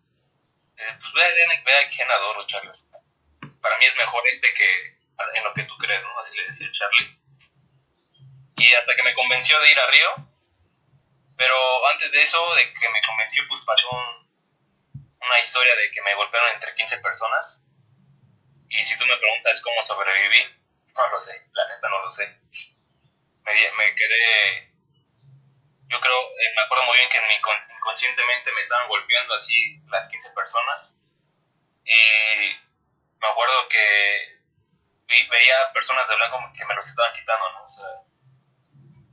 [0.76, 2.70] Pues ve, ve, a quien adoro, Charlie.
[3.62, 4.95] para mí es mejor este que
[5.34, 6.18] en lo que tú crees, ¿no?
[6.18, 7.18] Así le decía Charlie.
[8.56, 10.08] Y hasta que me convenció de ir a Río,
[11.36, 16.14] pero antes de eso, de que me convenció, pues pasó una historia de que me
[16.14, 17.68] golpearon entre 15 personas.
[18.68, 20.42] Y si tú me preguntas cómo sobreviví,
[20.94, 22.40] no lo sé, la neta no lo sé.
[23.44, 24.74] Me, me quedé,
[25.88, 27.20] yo creo, eh, me acuerdo muy bien que
[27.76, 31.02] inconscientemente me estaban golpeando así las 15 personas.
[31.84, 32.56] Y
[33.20, 34.35] me acuerdo que
[35.06, 37.64] veía personas de blanco que me los estaban quitando, ¿no?
[37.64, 37.86] O sea,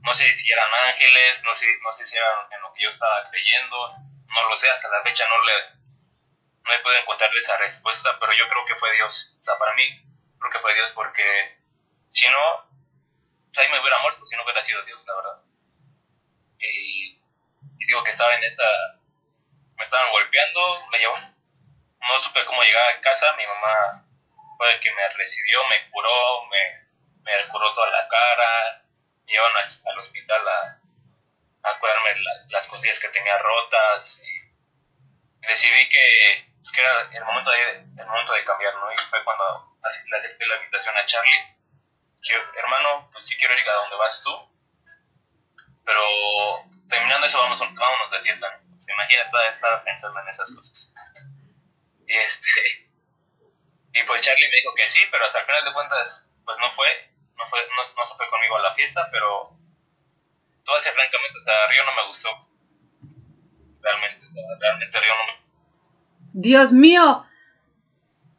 [0.02, 2.88] no sé si eran ángeles, no sé, no sé si eran en lo que yo
[2.88, 3.88] estaba creyendo,
[4.26, 5.52] no lo sé, hasta la fecha no le,
[6.64, 9.36] no he podido encontrar esa respuesta, pero yo creo que fue Dios.
[9.40, 10.04] O sea, para mí,
[10.38, 11.58] creo que fue Dios porque
[12.08, 12.68] si no,
[13.46, 15.42] pues ahí me hubiera muerto si no hubiera sido Dios, la verdad.
[16.58, 17.20] Y,
[17.78, 18.64] y digo que estaba en esta,
[19.76, 24.03] me estaban golpeando, me llevó, no supe cómo llegar a casa, mi mamá
[24.64, 26.88] fue que me revivió, me curó, me,
[27.22, 28.82] me curó toda la cara,
[29.26, 36.54] me llevaron al, hospital a, a curarme las cosillas que tenía rotas y, decidí que,
[36.56, 38.90] pues, que era el momento, de, el momento de cambiar, ¿no?
[38.90, 41.56] Y fue cuando le acepté la invitación a Charlie.
[42.16, 44.32] Dije, hermano, pues sí quiero ir a donde vas tú,
[45.84, 46.00] pero
[46.88, 48.80] terminando eso vamos, vámonos de fiesta, ¿no?
[48.80, 50.94] Se imagina, todavía estaba pensando en esas cosas.
[52.06, 52.83] Y este,
[53.94, 56.72] y pues Charlie me dijo que sí, pero hasta el final de cuentas, pues no
[56.72, 56.86] fue,
[57.38, 59.56] no, fue, no, se fue conmigo a la fiesta, pero
[60.64, 61.38] todo ese francamente,
[61.70, 62.28] Río no me gustó.
[63.80, 64.26] Realmente,
[64.60, 65.44] realmente Río no me
[66.36, 67.24] Dios mío,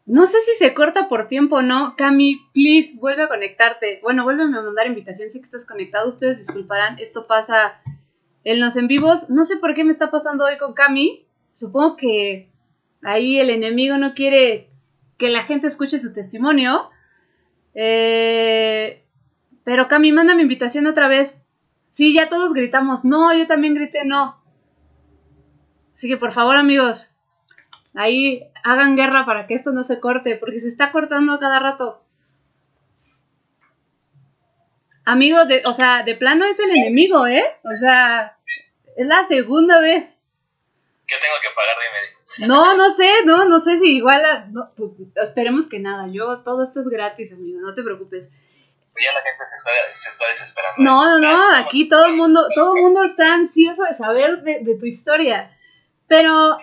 [0.06, 1.96] no sé si se corta por tiempo o no.
[1.98, 4.00] Cami, please, vuelve a conectarte.
[4.04, 5.32] Bueno, vuélveme a mandar invitación.
[5.32, 6.08] Sé que estás conectado.
[6.08, 7.00] Ustedes disculparán.
[7.00, 7.82] Esto pasa
[8.44, 9.30] en los en vivos.
[9.30, 11.26] No sé por qué me está pasando hoy con Cami.
[11.54, 12.52] Supongo que
[13.02, 14.70] ahí el enemigo no quiere
[15.18, 16.90] que la gente escuche su testimonio.
[17.74, 19.04] Eh,
[19.64, 21.38] pero Cami, manda mi invitación otra vez.
[21.90, 23.06] Sí, ya todos gritamos.
[23.06, 24.42] No, yo también grité no.
[25.94, 27.12] Así que por favor, amigos,
[27.94, 31.60] ahí hagan guerra para que esto no se corte, porque se está cortando a cada
[31.60, 32.04] rato.
[35.06, 37.44] Amigo, de, o sea, de plano es el enemigo, ¿eh?
[37.64, 38.38] O sea,
[38.98, 40.20] es la segunda vez.
[41.08, 41.76] ¿Qué tengo que pagar?
[41.80, 42.15] Dime.
[42.40, 44.24] No, no sé, no, no sé si igual,
[44.76, 48.30] pues, esperemos que nada, yo, todo esto es gratis, amigo, no te preocupes.
[49.04, 49.44] Ya la gente
[49.94, 50.82] se está, desesperando.
[50.82, 54.78] No, no, no, aquí todo el mundo, todo el mundo está ansioso de saber de,
[54.80, 55.52] tu historia,
[56.08, 56.58] pero...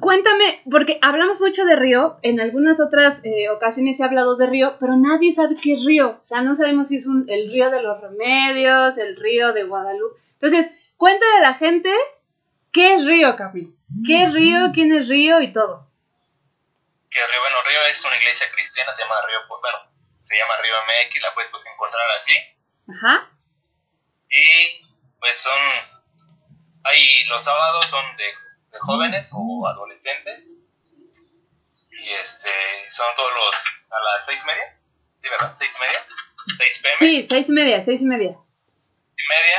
[0.00, 4.46] Cuéntame, porque hablamos mucho de Río, en algunas otras eh, ocasiones se ha hablado de
[4.46, 6.20] Río, pero nadie sabe qué es Río.
[6.22, 9.64] O sea, no sabemos si es un, el Río de los Remedios, el Río de
[9.64, 10.20] Guadalupe.
[10.34, 11.90] Entonces, cuéntale a la gente
[12.76, 13.74] qué es Río, Capi.
[14.06, 14.70] ¿Qué es Río?
[14.74, 15.40] ¿Quién es Río?
[15.40, 15.90] Y todo.
[17.10, 19.78] Que Río, bueno, Río es una iglesia cristiana, se llama Río, bueno,
[20.20, 22.34] se llama Río MX, la puedes encontrar así.
[22.92, 23.30] Ajá.
[24.28, 24.86] Y
[25.18, 25.58] pues son,
[26.84, 28.24] hay los sábados son de,
[28.72, 30.44] de jóvenes o adolescentes.
[31.98, 32.50] Y este,
[32.90, 33.56] son todos los,
[33.90, 34.78] a las seis y media,
[35.22, 35.54] ¿sí verdad?
[35.54, 36.06] ¿Seis y media?
[36.58, 36.96] ¿Seis pm?
[36.98, 38.30] Sí, seis y media, seis y media.
[38.30, 39.58] y media.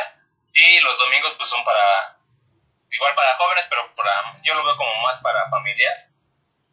[0.54, 2.17] Y los domingos pues son para,
[2.92, 6.08] igual para jóvenes, pero para, yo lo veo como más para familiar.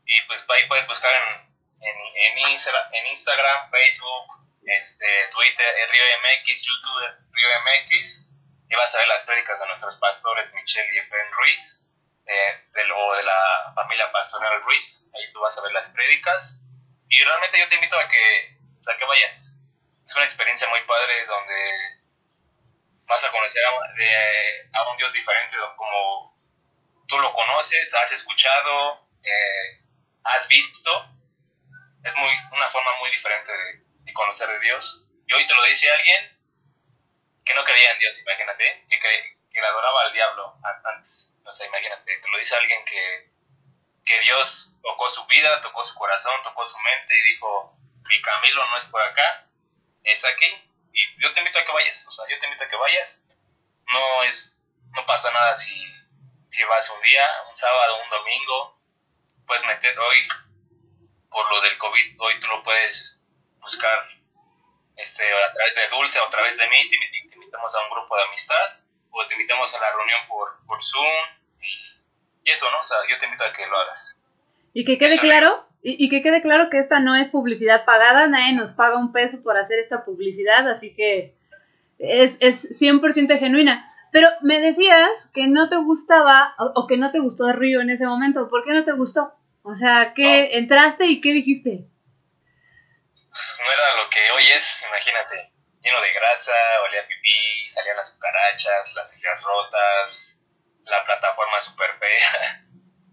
[0.06, 4.26] Y pues ahí puedes buscar en, en, en, Insta- en Instagram, Facebook,
[4.66, 8.30] este, Twitter, eh, Río MX, YouTube, Río MX.
[8.68, 11.86] Y vas a ver las prédicas de nuestros pastores Michelle y Efraín Ruiz,
[12.96, 15.08] o de la familia pastoral Ruiz.
[15.14, 16.64] Ahí tú vas a ver las prédicas.
[17.08, 18.58] Y realmente yo te invito a que,
[18.92, 19.60] a que vayas.
[20.06, 22.03] Es una experiencia muy padre donde
[23.06, 26.38] vas a conocer a, de- un Dios diferente, como
[27.08, 29.82] tú lo conoces, has escuchado, eh,
[30.24, 30.90] has visto.
[32.02, 33.50] Es muy, una forma muy diferente
[34.04, 35.06] de, conocer de Dios.
[35.26, 36.38] Y hoy te lo dice alguien
[37.44, 41.34] que no creía en Dios, imagínate, que, cre- que le adoraba al diablo antes.
[41.44, 43.30] O sea, imagínate, te lo dice alguien que,
[44.04, 47.76] que Dios tocó su vida, tocó su corazón, tocó su mente y dijo,
[48.08, 49.46] mi Camilo no es por acá,
[50.04, 50.70] es aquí.
[50.94, 53.28] Y yo te invito a que vayas, o sea, yo te invito a que vayas.
[53.92, 54.58] No es,
[54.92, 55.74] no pasa nada si,
[56.48, 58.80] si vas un día, un sábado, un domingo,
[59.44, 60.18] puedes meter hoy,
[61.28, 63.20] por lo del COVID, hoy tú lo puedes
[63.58, 64.08] buscar
[64.96, 66.96] este, a través de Dulce o a través de mí, te,
[67.28, 68.78] te invitamos a un grupo de amistad
[69.10, 71.26] o te invitamos a la reunión por, por Zoom
[71.60, 72.78] y, y eso, ¿no?
[72.78, 74.22] O sea, yo te invito a que lo hagas.
[74.72, 78.26] Y que quede claro, y, y que quede claro que esta no es publicidad pagada,
[78.26, 81.36] nadie nos paga un peso por hacer esta publicidad, así que
[81.98, 83.92] es, es 100% genuina.
[84.10, 87.90] Pero me decías que no te gustaba, o, o que no te gustó Río en
[87.90, 88.48] ese momento.
[88.48, 89.34] ¿Por qué no te gustó?
[89.62, 91.70] O sea, que entraste y qué dijiste?
[91.70, 96.52] No era lo que hoy es, imagínate, lleno de grasa,
[96.88, 100.42] olía pipí, salían las cucarachas, las sillas rotas,
[100.84, 102.64] la plataforma super fea,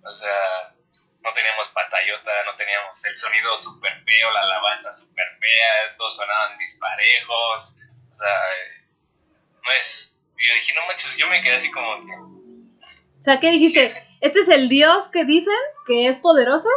[0.05, 0.73] o sea,
[1.21, 6.57] no teníamos pantallota, no teníamos el sonido super feo, la alabanza super fea, todos sonaban
[6.57, 7.77] disparejos,
[8.13, 8.39] o sea,
[9.63, 12.13] no es, y yo dije, no manches, yo me quedé así como que,
[13.19, 13.83] O sea, ¿qué dijiste?
[14.21, 15.53] ¿Este es el Dios que dicen
[15.87, 16.69] que es poderoso?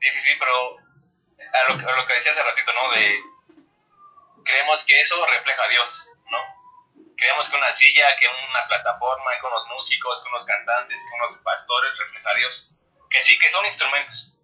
[0.00, 2.90] Sí, sí, sí, pero a lo, que- a lo que decía hace ratito, ¿no?
[2.92, 3.20] De
[4.44, 6.38] creemos que eso refleja a Dios, ¿no?
[7.16, 11.36] Creemos que una silla, que una plataforma, que unos músicos, que unos cantantes, que unos
[11.42, 12.72] pastores refleja a Dios.
[13.10, 14.38] Que sí, que son instrumentos.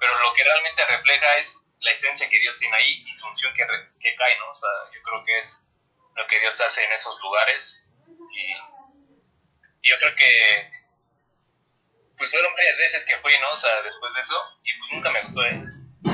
[0.00, 3.52] Pero lo que realmente refleja es la esencia que Dios tiene ahí y su unción
[3.54, 4.50] que, re- que cae, ¿no?
[4.50, 5.66] O sea, yo creo que es
[6.14, 7.88] lo que Dios hace en esos lugares.
[8.30, 8.52] Y,
[9.82, 10.70] y yo creo que
[12.16, 13.50] pues fueron varias veces que fui, ¿no?
[13.50, 15.62] O sea, después de eso, y pues nunca me gustó, ¿eh?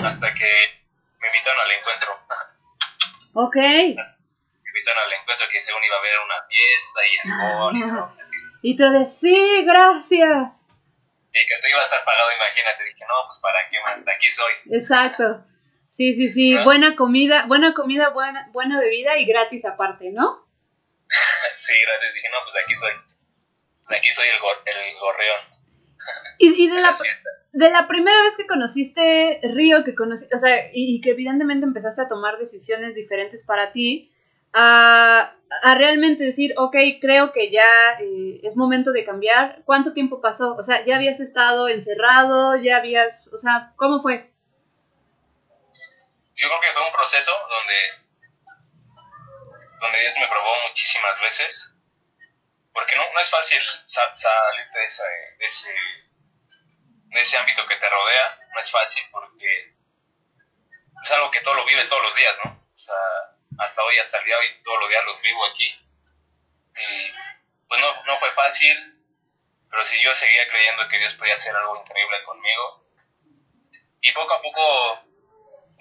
[0.04, 0.84] Hasta que
[1.20, 2.18] me invitaron al encuentro.
[3.36, 3.56] Ok.
[3.56, 3.90] me
[4.70, 8.16] invitaron al encuentro que según iba a haber una fiesta y alcohol y todo.
[8.62, 10.52] Y tú de sí, gracias.
[11.34, 12.84] Y que tú iba a estar pagado, imagínate.
[12.84, 14.52] Dije, no, pues para qué más, de aquí soy.
[14.70, 15.44] Exacto.
[15.90, 16.56] Sí, sí, sí.
[16.64, 20.46] Buena comida, buena comida, buena, buena bebida y gratis aparte, ¿no?
[21.54, 22.14] sí, gracias.
[22.14, 22.92] Dije, no, pues de aquí soy.
[23.90, 25.40] De aquí soy el, gor- el gorreón.
[26.38, 26.98] Y, y de, de la,
[27.52, 31.64] de la primera vez que conociste Río, que conocí, o sea, y, y que evidentemente
[31.66, 34.12] empezaste a tomar decisiones diferentes para ti,
[34.54, 35.34] a,
[35.76, 39.62] realmente decir, ok, creo que ya eh, es momento de cambiar.
[39.64, 40.54] ¿Cuánto tiempo pasó?
[40.56, 44.30] O sea, ya habías estado encerrado, ya habías, o sea, ¿cómo fue?
[46.34, 47.78] Yo creo que fue un proceso donde,
[49.80, 51.70] donde Dios me probó muchísimas veces.
[52.72, 55.02] Porque no, no es fácil sa- salir de ese,
[55.38, 55.72] de, ese,
[57.06, 58.38] de ese ámbito que te rodea.
[58.52, 59.76] No es fácil porque
[61.04, 62.50] es algo que todo lo vives todos los días, ¿no?
[62.50, 62.94] O sea,
[63.58, 65.68] hasta hoy, hasta el día de hoy, todos los días los vivo aquí.
[66.76, 67.12] Y
[67.68, 68.76] pues no, no fue fácil,
[69.70, 72.84] pero sí yo seguía creyendo que Dios podía hacer algo increíble conmigo.
[74.00, 75.04] Y poco a poco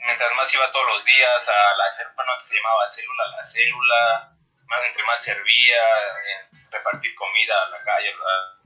[0.05, 4.37] mientras más iba todos los días a la célula, que se llamaba célula, la célula,
[4.65, 5.83] más entre más servía,
[6.51, 8.63] en repartir comida a la calle, a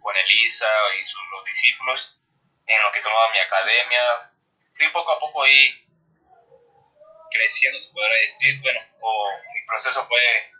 [0.00, 0.66] con Elisa
[0.98, 2.18] y sus, los discípulos,
[2.66, 4.32] en lo que tomaba mi academia,
[4.74, 5.86] fui poco a poco ahí
[7.30, 10.52] creciendo, se podría decir, bueno, o mi proceso fue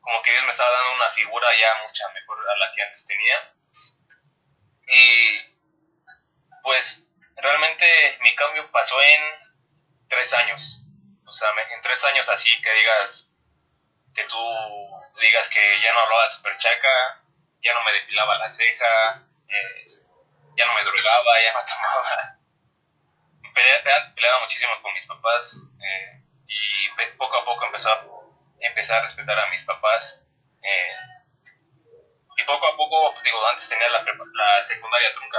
[0.00, 3.06] como que Dios me estaba dando una figura ya mucha mejor a la que antes
[3.06, 3.54] tenía.
[4.92, 5.40] Y
[6.62, 7.04] pues
[7.36, 9.22] realmente mi cambio pasó en
[10.08, 10.82] tres años.
[11.24, 13.34] O sea, en tres años así que digas,
[14.14, 14.38] que tú
[15.20, 17.22] digas que ya no hablaba super chaca,
[17.62, 19.86] ya no me depilaba la ceja, eh,
[20.56, 22.39] ya no me drogaba, ya no tomaba.
[24.14, 28.06] Peleaba, muchísimo con mis papás eh, y poco a poco empezó a,
[28.60, 30.24] empecé a respetar a mis papás.
[30.62, 30.94] Eh,
[32.36, 35.38] y poco a poco, pues, digo, antes tenía la, la secundaria trunca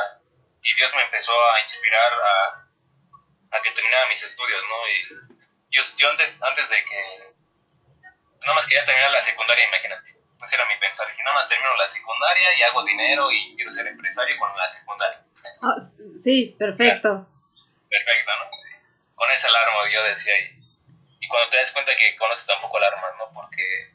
[0.63, 4.87] y Dios me empezó a inspirar a, a que terminara mis estudios, ¿no?
[4.87, 5.35] Y
[5.71, 7.33] yo, yo antes, antes de que
[8.45, 10.11] no más quería terminar la secundaria, imagínate.
[10.41, 11.07] Ese era mi pensar.
[11.07, 14.67] Dije, nada más termino la secundaria y hago dinero y quiero ser empresario con la
[14.67, 15.23] secundaria.
[15.61, 15.75] Ah,
[16.17, 17.27] sí, perfecto.
[17.91, 18.49] Perfecto, ¿no?
[19.15, 20.57] Con esa alarma yo decía ahí.
[21.19, 23.31] Y cuando te das cuenta que conoces tampoco alarmas, ¿no?
[23.33, 23.91] Porque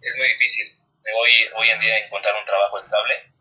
[0.00, 0.78] es muy difícil
[1.18, 3.32] hoy, hoy en día encontrar un trabajo estable.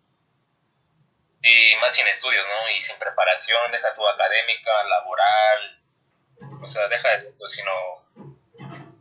[1.44, 2.70] Y más sin estudios, ¿no?
[2.76, 5.84] Y sin preparación, deja tu académica, laboral.
[6.64, 7.72] O sea, deja de eso, sino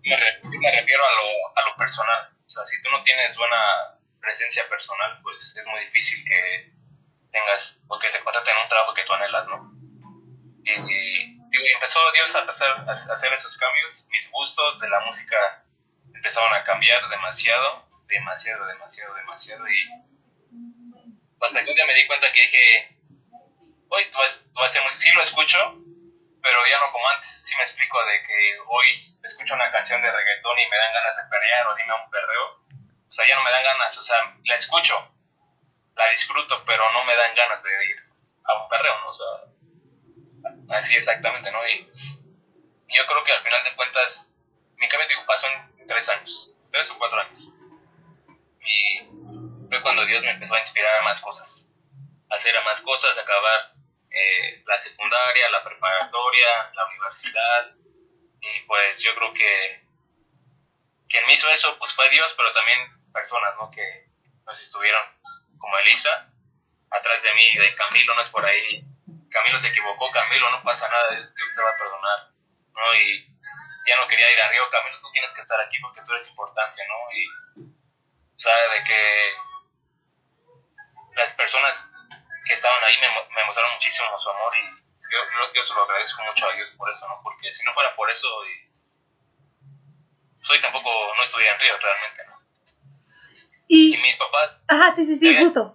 [0.05, 2.37] me, refiero a lo, a lo personal.
[2.45, 6.78] O sea, si tú no tienes buena presencia personal, pues es muy difícil que
[7.31, 9.73] tengas o que te contraten un trabajo que tú anhelas, ¿no?
[10.65, 11.39] Y,
[11.73, 14.07] empezó Dios a, a hacer esos cambios.
[14.11, 15.65] Mis gustos de la música
[16.15, 19.69] empezaron a cambiar demasiado, demasiado, demasiado, demasiado.
[19.69, 19.89] Y
[21.39, 22.99] cuando un día me di cuenta que dije,
[23.89, 25.59] hoy tú vas, tú vas a hacer sí lo escucho,
[26.43, 28.87] pero ya no como antes, sí me explico de que hoy
[29.23, 32.47] escucho una canción de reggaetón y me dan ganas de perrear o dime un perreo,
[33.09, 35.15] o sea, ya no me dan ganas, o sea, la escucho,
[35.99, 37.97] la disfruto, pero no me dan ganas de ir
[38.45, 39.09] a un perreo, ¿no?
[39.09, 41.59] O sea, así exactamente, ¿no?
[41.67, 41.91] Y
[42.97, 44.33] yo creo que al final de cuentas,
[44.77, 47.53] mi cambio de pasó en tres años, tres o cuatro años.
[48.61, 51.75] Y fue cuando Dios me empezó a inspirar a más cosas,
[52.31, 53.75] a hacer a más cosas, a acabar
[54.11, 57.75] eh, la secundaria, la preparatoria, la universidad.
[58.41, 59.85] Y pues yo creo que
[61.09, 63.69] quien me hizo eso pues fue Dios, pero también personas, ¿no?
[63.73, 64.07] Que
[64.47, 65.03] nos estuvieron,
[65.59, 66.31] como Elisa,
[66.91, 68.85] atrás de mí, de Camilo, no es por ahí.
[69.31, 72.31] Camilo se equivocó, Camilo, no pasa nada, Dios, te va a perdonar,
[72.73, 72.95] ¿no?
[72.97, 73.37] Y
[73.87, 76.29] ya no quería ir a Río, Camilo, tú tienes que estar aquí porque tú eres
[76.29, 77.13] importante, ¿no?
[77.13, 77.29] Y,
[78.41, 79.33] sabe de que
[81.17, 81.85] las personas
[82.47, 85.19] que estaban ahí me, me mostraron muchísimo su amor y yo,
[85.55, 87.21] yo, se lo agradezco mucho a Dios por eso, ¿no?
[87.23, 88.71] Porque si no fuera por eso, y,
[90.43, 92.38] soy tampoco, no estudié en Río realmente, ¿no?
[93.69, 94.51] Y, mis papás...
[94.67, 95.73] Ajá, sí, sí, sí, justo.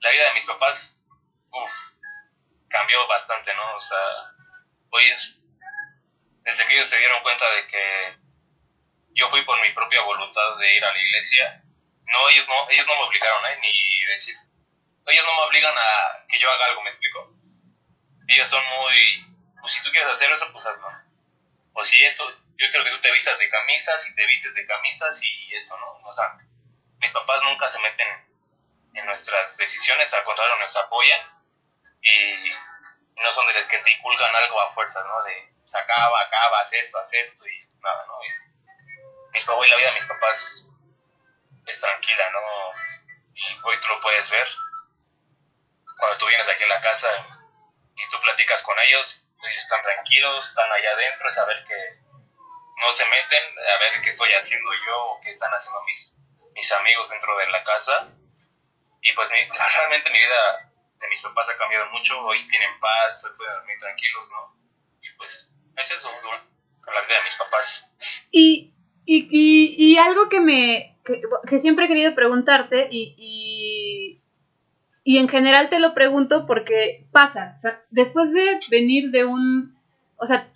[0.00, 1.00] la vida de mis papás,
[1.50, 1.72] uff,
[2.68, 3.76] cambió bastante, ¿no?
[3.76, 3.98] O sea,
[4.90, 5.38] hoy es,
[6.42, 8.18] desde que ellos se dieron cuenta de que
[9.14, 11.62] yo fui por mi propia voluntad de ir a la iglesia,
[12.04, 13.58] no, ellos no, ellos no me obligaron, ¿eh?
[13.62, 14.34] Ni decir,
[15.06, 17.32] ellos no me obligan a que yo haga algo, ¿me explico?
[18.26, 19.24] Ellos son muy,
[19.60, 20.88] pues si tú quieres hacer eso, pues hazlo.
[21.74, 24.66] O si esto, yo quiero que tú te vistas de camisas y te vistes de
[24.66, 26.08] camisas y esto, ¿no?
[26.08, 26.38] O sea,
[27.02, 28.06] mis papás nunca se meten
[28.94, 31.20] en nuestras decisiones, al contrario, nos apoyan
[32.00, 32.52] y
[33.16, 35.22] no son de los que te inculcan algo a fuerza, ¿no?
[35.24, 38.14] De, pues acaba, acaba, haz esto, haz esto y nada, ¿no?
[39.32, 40.68] Mis papás y la vida de mis papás
[41.66, 42.40] es tranquila, ¿no?
[43.34, 44.46] Y hoy tú lo puedes ver
[45.98, 47.08] cuando tú vienes aquí en la casa
[47.96, 52.00] y tú platicas con ellos, ellos están tranquilos, están allá adentro, es saber que
[52.76, 56.21] no se meten a ver qué estoy haciendo yo o qué están haciendo mis,
[56.54, 58.08] mis amigos dentro de la casa.
[59.02, 59.30] Y pues
[59.78, 63.78] realmente mi vida de mis papás ha cambiado mucho, hoy tienen paz, se pueden dormir
[63.78, 64.56] tranquilos, ¿no?
[65.02, 66.08] Y pues es eso,
[66.86, 67.92] la vida de mis papás.
[68.30, 68.72] Y,
[69.04, 69.26] y,
[69.76, 74.20] y, algo que me que, que, siempre he querido preguntarte y,
[75.04, 79.76] y en general te lo pregunto porque pasa, o sea, después de venir de un,
[80.16, 80.48] o sea,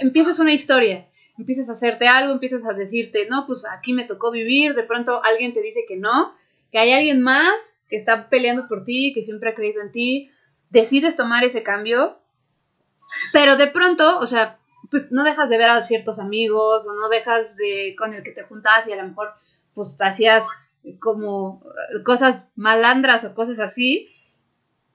[0.00, 1.08] empiezas una historia,
[1.40, 5.24] empiezas a hacerte algo, empiezas a decirte, no, pues aquí me tocó vivir, de pronto
[5.24, 6.34] alguien te dice que no,
[6.70, 10.30] que hay alguien más que está peleando por ti, que siempre ha creído en ti,
[10.68, 12.18] decides tomar ese cambio,
[13.32, 14.58] pero de pronto, o sea,
[14.90, 18.32] pues no dejas de ver a ciertos amigos o no dejas de con el que
[18.32, 19.32] te juntas y a lo mejor
[19.72, 20.46] pues hacías
[20.98, 24.08] como eh, cosas malandras o cosas así.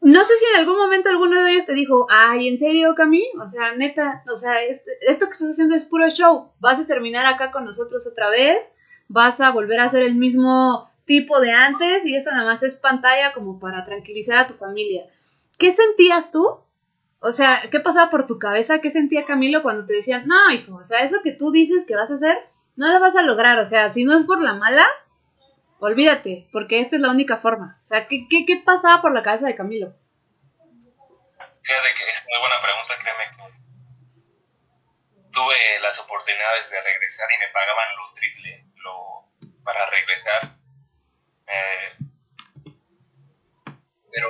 [0.05, 3.23] No sé si en algún momento alguno de ellos te dijo, ay, ¿en serio, Cami?
[3.41, 6.51] O sea, neta, o sea, este, esto que estás haciendo es puro show.
[6.59, 8.75] Vas a terminar acá con nosotros otra vez,
[9.07, 12.75] vas a volver a ser el mismo tipo de antes y eso nada más es
[12.75, 15.07] pantalla como para tranquilizar a tu familia.
[15.57, 16.59] ¿Qué sentías tú?
[17.19, 18.81] O sea, ¿qué pasaba por tu cabeza?
[18.81, 21.95] ¿Qué sentía Camilo cuando te decían, no, hijo, o sea, eso que tú dices que
[21.95, 22.37] vas a hacer,
[22.75, 23.57] no lo vas a lograr.
[23.57, 24.85] O sea, si no es por la mala,
[25.79, 27.79] Olvídate, porque esta es la única forma.
[27.83, 29.93] O sea, ¿qué, qué, qué pasaba por la cabeza de Camilo?
[31.63, 33.45] Fíjate que es muy buena pregunta, créeme que
[35.31, 39.29] tuve las oportunidades de regresar y me pagaban los triple lo,
[39.63, 40.57] para regresar.
[41.47, 41.97] Eh,
[44.11, 44.29] pero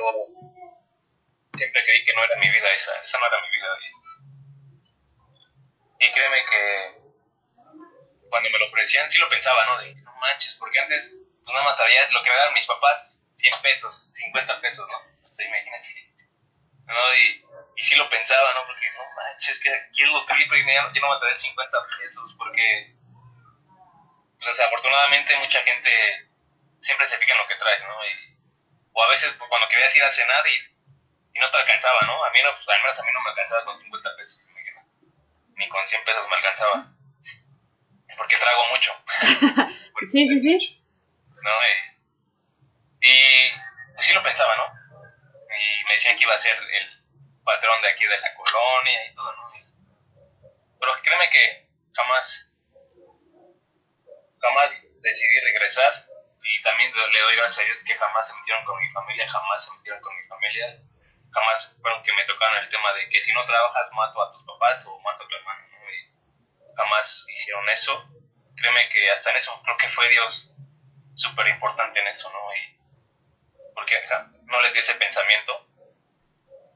[1.56, 3.78] siempre creí que no era esa, esa no era mi vida.
[6.00, 7.06] Y créeme que
[8.30, 9.78] cuando me lo ofrecían sí lo pensaba, ¿no?
[9.80, 11.16] De, no manches, porque antes
[11.46, 14.98] pues nada más traía lo que me daban mis papás, 100 pesos, 50 pesos, ¿no?
[14.98, 16.16] O sea, imagínate.
[16.88, 17.14] ¿no?
[17.16, 17.46] Y,
[17.78, 18.66] y sí lo pensaba, ¿no?
[18.66, 21.78] Porque no manches, que aquí es lo que ya, ya no va a traer 50
[22.00, 22.96] pesos, porque
[24.40, 25.92] pues, afortunadamente mucha gente
[26.80, 28.06] siempre se fija en lo que traes, ¿no?
[28.06, 28.36] Y,
[28.94, 32.24] o a veces pues, cuando querías ir a cenar y, y, no te alcanzaba, ¿no?
[32.24, 34.46] A mí no, pues, al menos a mí no me alcanzaba con 50 pesos,
[35.58, 36.92] ni con 100 pesos me alcanzaba.
[38.18, 38.92] Porque trago mucho.
[40.12, 40.75] sí, sí, sí.
[41.46, 41.52] ¿No?
[43.02, 43.52] y
[43.94, 44.66] pues, sí lo pensaba, ¿no?
[45.56, 47.04] Y me decían que iba a ser el
[47.44, 49.52] patrón de aquí de la colonia y todo, ¿no?
[50.80, 52.52] Pero créeme que jamás
[54.42, 54.72] jamás
[55.02, 56.08] decidí regresar
[56.42, 59.66] y también le doy gracias a Dios que jamás se metieron con mi familia, jamás
[59.66, 60.82] se metieron con mi familia,
[61.32, 64.44] jamás fueron que me tocaron el tema de que si no trabajas mato a tus
[64.46, 65.68] papás o mato a tu hermano,
[66.76, 68.10] jamás hicieron eso.
[68.56, 70.55] Créeme que hasta en eso creo que fue Dios
[71.16, 72.54] súper importante en eso, ¿no?
[72.54, 72.76] Y
[73.74, 73.96] porque
[74.44, 75.68] no les di ese pensamiento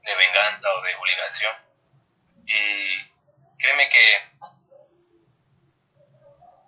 [0.02, 1.54] de venganza o de obligación.
[2.46, 3.12] Y
[3.58, 4.18] créeme que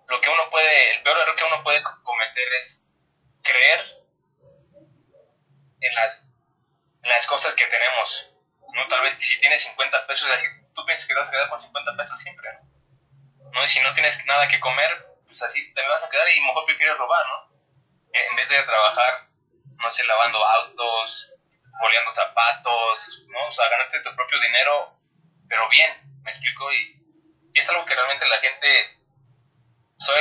[0.09, 2.91] lo que uno puede, el peor error que uno puede cometer es
[3.43, 3.81] creer
[5.81, 5.95] en,
[7.03, 8.31] las cosas que tenemos.
[8.75, 8.87] ¿no?
[8.87, 11.97] Tal vez si tienes 50 pesos, así, tú piensas que vas a quedar con 50
[11.97, 12.51] pesos siempre.
[13.53, 13.65] ¿no?
[13.65, 16.67] Y si no tienes nada que comer, pues así te vas a quedar y mejor
[16.67, 17.52] prefieres robar, ¿no?
[18.13, 19.29] En vez de trabajar,
[19.77, 21.33] no sé, lavando autos,
[21.81, 23.47] boleando zapatos, ¿no?
[23.47, 24.99] O sea, ganarte tu propio dinero,
[25.49, 25.91] pero bien,
[26.23, 26.73] me explico.
[26.73, 26.99] y
[27.55, 29.03] es algo que realmente la gente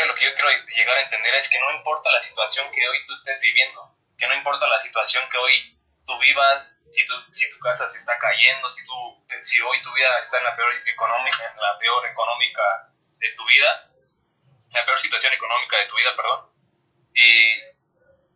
[0.08, 3.06] lo que yo quiero llegar a entender es que no importa la situación que hoy
[3.06, 7.50] tú estés viviendo, que no importa la situación que hoy tú vivas, si tu, si
[7.50, 10.74] tu casa se está cayendo, si, tú, si hoy tu vida está en la peor
[10.86, 13.90] económica, en la peor económica de tu vida,
[14.70, 16.52] la peor situación económica de tu vida, perdón,
[17.14, 17.71] y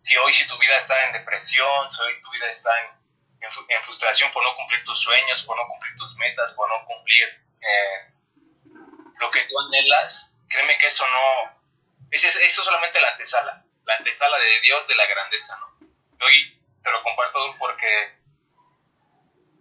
[0.06, 2.93] si hoy si tu vida está en depresión, si hoy tu vida está en,
[3.82, 7.24] frustración por no cumplir tus sueños, por no cumplir tus metas, por no cumplir
[7.62, 8.14] eh,
[9.20, 11.60] lo que tú anhelas, créeme que eso no,
[12.12, 15.88] eso es solamente la antesala, la antesala de Dios de la grandeza, ¿no?
[16.24, 18.20] Hoy te lo comparto porque,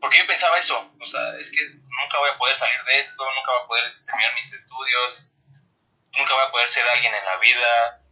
[0.00, 3.24] porque yo pensaba eso, o sea, es que nunca voy a poder salir de esto,
[3.24, 5.30] nunca voy a poder terminar mis estudios,
[6.16, 8.03] nunca voy a poder ser alguien en la vida,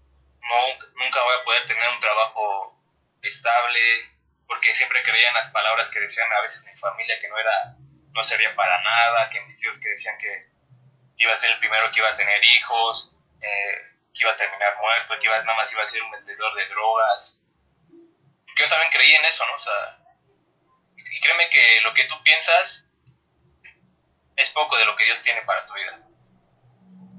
[0.43, 2.79] no, nunca voy a poder tener un trabajo
[3.23, 3.81] estable,
[4.47, 7.77] porque siempre creía en las palabras que decían a veces mi familia que no era,
[8.13, 10.51] no servía para nada, que mis tíos que decían que
[11.17, 14.77] iba a ser el primero que iba a tener hijos, eh, que iba a terminar
[14.79, 17.45] muerto, que iba, nada más iba a ser un vendedor de drogas.
[18.57, 19.55] Yo también creí en eso, ¿no?
[19.55, 19.99] O sea,
[20.97, 22.91] y créeme que lo que tú piensas
[24.37, 26.01] es poco de lo que Dios tiene para tu vida.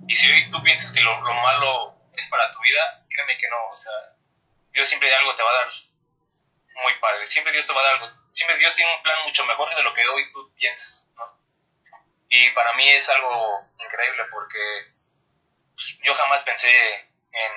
[0.08, 3.50] Y si hoy tú piensas que lo, lo malo es para tu vida, créeme que
[3.50, 3.94] no, o sea,
[4.72, 5.68] Dios siempre algo te va a dar
[6.82, 9.46] muy padre, siempre Dios te va a dar algo, siempre Dios tiene un plan mucho
[9.46, 11.40] mejor de lo que hoy tú piensas, ¿no?
[12.30, 14.94] Y para mí es algo increíble porque
[16.04, 16.70] yo jamás pensé
[17.32, 17.52] en,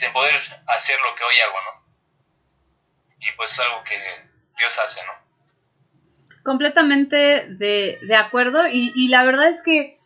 [0.00, 0.34] en poder
[0.68, 1.88] hacer lo que hoy hago, ¿no?
[3.20, 3.98] Y pues es algo que
[4.56, 5.12] Dios hace, ¿no?
[6.44, 9.97] Completamente de, de acuerdo y, y la verdad es que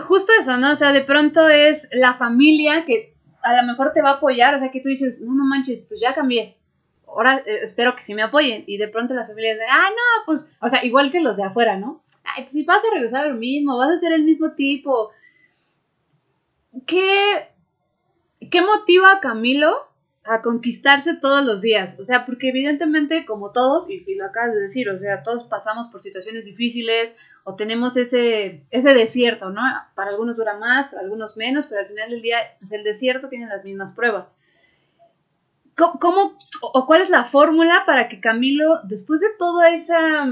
[0.00, 0.72] justo eso, ¿no?
[0.72, 4.54] O sea, de pronto es la familia que a lo mejor te va a apoyar,
[4.54, 6.56] o sea, que tú dices, no, no manches, pues ya cambié,
[7.06, 8.64] ahora eh, espero que sí me apoyen.
[8.66, 11.44] Y de pronto la familia dice, ah, no, pues, o sea, igual que los de
[11.44, 12.02] afuera, ¿no?
[12.24, 15.10] Ay, pues si vas a regresar a lo mismo, vas a ser el mismo tipo.
[16.86, 17.48] ¿Qué,
[18.50, 19.88] qué motiva a Camilo
[20.28, 21.96] a conquistarse todos los días?
[22.00, 25.88] O sea, porque evidentemente, como todos, y, lo acabas de decir, o sea, todos pasamos
[25.88, 27.14] por situaciones difíciles
[27.44, 29.62] o tenemos ese, ese desierto, ¿no?
[29.94, 33.28] Para algunos dura más, para algunos menos, pero al final del día, pues el desierto
[33.28, 34.26] tiene las mismas pruebas.
[35.76, 40.26] ¿Cómo, o cuál es la fórmula para que Camilo, después de toda esa,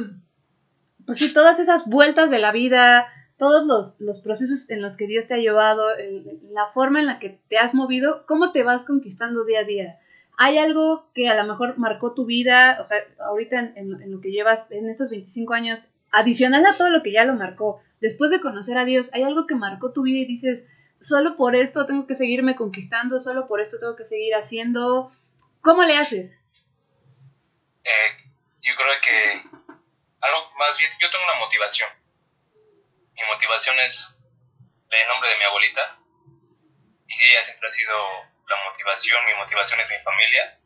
[1.05, 3.07] pues sí, todas esas vueltas de la vida,
[3.37, 5.87] todos los, procesos en los que Dios te ha llevado,
[6.51, 10.01] la forma en la que te has movido, ¿cómo te vas conquistando día a día?
[10.37, 14.31] ¿Hay algo que a lo mejor marcó tu vida, o sea, ahorita en, lo que
[14.31, 18.41] llevas en estos 25 años, adicional a todo lo que ya lo marcó, después de
[18.41, 20.69] conocer a Dios, ¿hay algo que marcó tu vida y dices,
[21.01, 25.13] solo por esto tengo que seguirme conquistando, solo por esto tengo que seguir haciendo?
[25.61, 26.45] ¿Cómo le haces?
[27.83, 28.31] Eh,
[28.63, 29.59] yo creo que
[30.21, 31.89] algo más bien, yo tengo una motivación.
[33.15, 34.19] Mi motivación es
[34.91, 35.99] el nombre de mi abuelita.
[37.07, 37.95] Y ella siempre ha sido
[38.49, 39.25] la motivación.
[39.25, 40.59] Mi motivación es mi familia.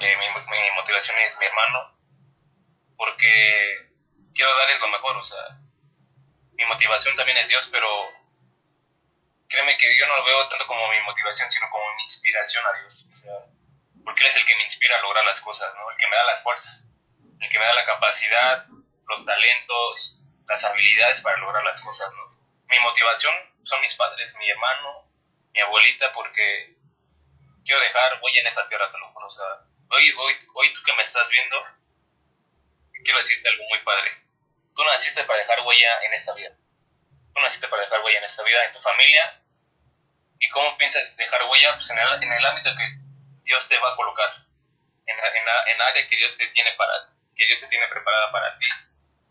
[0.00, 1.98] Eh, mi, motivación es mi hermano.
[2.96, 3.90] porque
[4.34, 5.58] quiero darles lo mejor, o sea,
[6.52, 7.88] mi motivación también es Dios, pero
[9.48, 12.78] créeme que yo no lo veo tanto como mi motivación, sino como mi inspiración a
[12.80, 13.32] Dios, o sea,
[14.04, 15.90] porque Él es el que me inspira a lograr las cosas, ¿no?
[15.90, 16.88] El que me da las fuerzas,
[17.40, 18.66] el que me da la capacidad,
[19.08, 22.36] los talentos, las habilidades para lograr las cosas, ¿no?
[22.66, 23.32] Mi motivación
[23.62, 25.08] son mis padres, mi hermano,
[25.52, 26.76] mi abuelita, porque
[27.64, 29.46] quiero dejar huella en esta tierra, te lo juro, o sea,
[29.90, 31.56] hoy, hoy, hoy tú que me estás viendo,
[33.04, 34.10] quiero decirte algo muy padre.
[34.74, 36.50] Tú naciste para dejar huella en esta vida.
[37.32, 39.40] Tú naciste para dejar huella en esta vida, en tu familia.
[40.40, 41.74] ¿Y cómo piensas dejar huella?
[41.74, 42.98] Pues en el, en el ámbito que
[43.44, 44.30] Dios te va a colocar.
[45.06, 46.92] En, en, en área que Dios te tiene para
[47.36, 48.66] que Dios te tiene preparada para ti.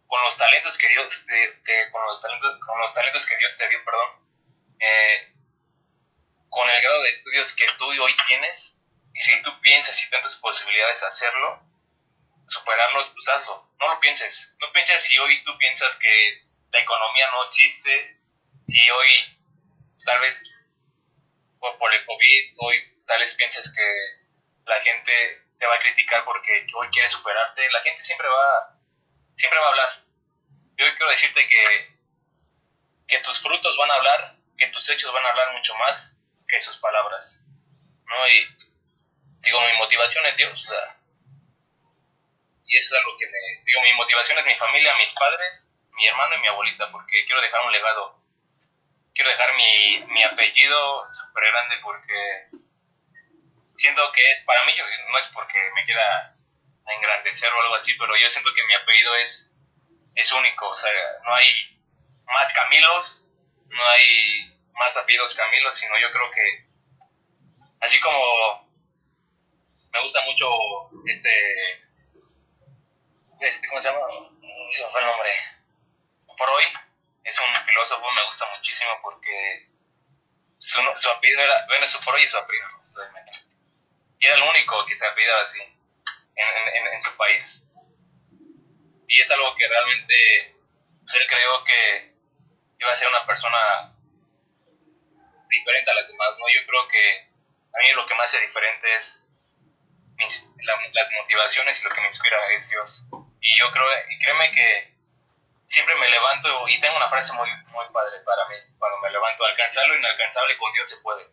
[0.10, 3.70] Con los talentos que Dios te, con los talentos, con los talentos que Dios te
[3.70, 4.10] dio, perdón.
[4.80, 5.34] Eh,
[6.50, 8.84] con el grado de estudios que tú hoy tienes,
[9.14, 11.62] y si tú piensas y tantas posibilidades de hacerlo,
[12.48, 13.70] superarlos, pues hazlo.
[13.80, 14.56] No lo pienses.
[14.60, 18.20] No pienses si hoy tú piensas que la economía no existe,
[18.68, 19.10] si hoy
[20.04, 20.44] tal vez
[21.60, 24.20] por, por el COVID, hoy tal vez pienses que
[24.66, 25.12] la gente
[25.60, 27.70] te va a criticar porque hoy quiere superarte.
[27.70, 28.79] La gente siempre va,
[29.40, 29.90] siempre va a hablar.
[30.76, 31.98] Yo quiero decirte que,
[33.08, 36.60] que tus frutos van a hablar, que tus hechos van a hablar mucho más que
[36.60, 37.46] sus palabras.
[38.06, 38.28] ¿no?
[38.28, 38.58] Y
[39.40, 40.70] digo, mi motivación es Dios.
[42.66, 46.06] Y eso es algo que me digo, mi motivación es mi familia, mis padres, mi
[46.06, 48.20] hermano y mi abuelita, porque quiero dejar un legado.
[49.14, 52.50] Quiero dejar mi, mi apellido súper grande porque
[53.78, 54.76] siento que para mí
[55.12, 56.36] no es porque me quiera
[56.96, 59.56] engrandecer o algo así, pero yo siento que mi apellido es,
[60.16, 60.92] es único, o sea,
[61.24, 61.82] no hay
[62.26, 63.30] más Camilos,
[63.68, 66.66] no hay más apellidos Camilos, sino yo creo que
[67.82, 68.70] así como
[69.92, 70.46] me gusta mucho
[71.08, 71.90] este
[73.40, 74.06] este, ¿cómo se llama?
[74.74, 75.30] Eso fue el nombre.
[76.28, 76.64] Hoy
[77.24, 79.70] es un filósofo, me gusta muchísimo porque
[80.58, 82.68] su, su apellido era, bueno, su hoy es su apellido,
[84.20, 85.62] y era el único que te apellidaba así
[86.40, 87.70] en, en, en, su país.
[89.08, 90.56] Y es algo que realmente
[91.02, 92.16] pues, él creyó que
[92.80, 93.96] iba a ser una persona
[95.50, 96.46] diferente a las demás, ¿no?
[96.54, 97.30] Yo creo que
[97.74, 99.28] a mí lo que me hace diferente es
[100.64, 103.08] las motivaciones y lo que me inspira es Dios.
[103.42, 104.96] Y yo creo, y créeme que
[105.66, 109.46] siempre me levanto y tengo una frase muy, muy padre para mí, cuando me levanto,
[109.46, 111.26] alcanzar lo inalcanzable con Dios se puede.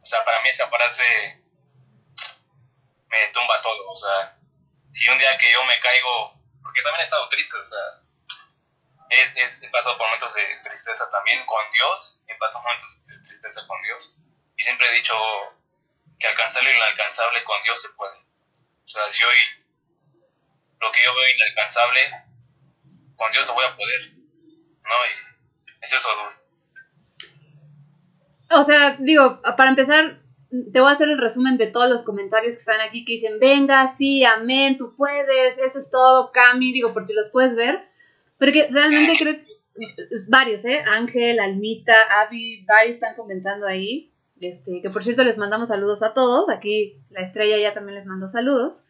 [0.00, 1.42] O sea, para mí esta frase
[3.08, 4.38] me tumba todo, o sea,
[4.92, 7.78] si un día que yo me caigo, porque también he estado triste, o sea,
[9.10, 13.80] he, pasado por momentos de tristeza también con Dios, he pasado momentos de tristeza con
[13.82, 14.16] Dios,
[14.56, 15.14] y siempre he dicho
[16.18, 18.16] que alcanzar lo inalcanzable con Dios se puede.
[18.84, 19.36] O sea, si hoy
[20.80, 22.00] lo que yo veo inalcanzable,
[23.16, 24.12] con Dios lo voy a poder.
[24.12, 24.94] ¿No?
[25.06, 26.08] Y es eso,
[28.50, 30.20] O sea, digo, para empezar,
[30.72, 33.38] te voy a hacer el resumen de todos los comentarios que están aquí que dicen,
[33.40, 37.80] venga, sí, amén, tú puedes, eso es todo, Cami, digo, por si los puedes ver.
[38.38, 39.46] Porque realmente creo que
[40.28, 40.82] varios, ¿eh?
[40.86, 44.12] Ángel, Almita, Avi, varios están comentando ahí.
[44.40, 46.50] Este, que por cierto les mandamos saludos a todos.
[46.50, 48.84] Aquí la estrella ya también les mandó saludos.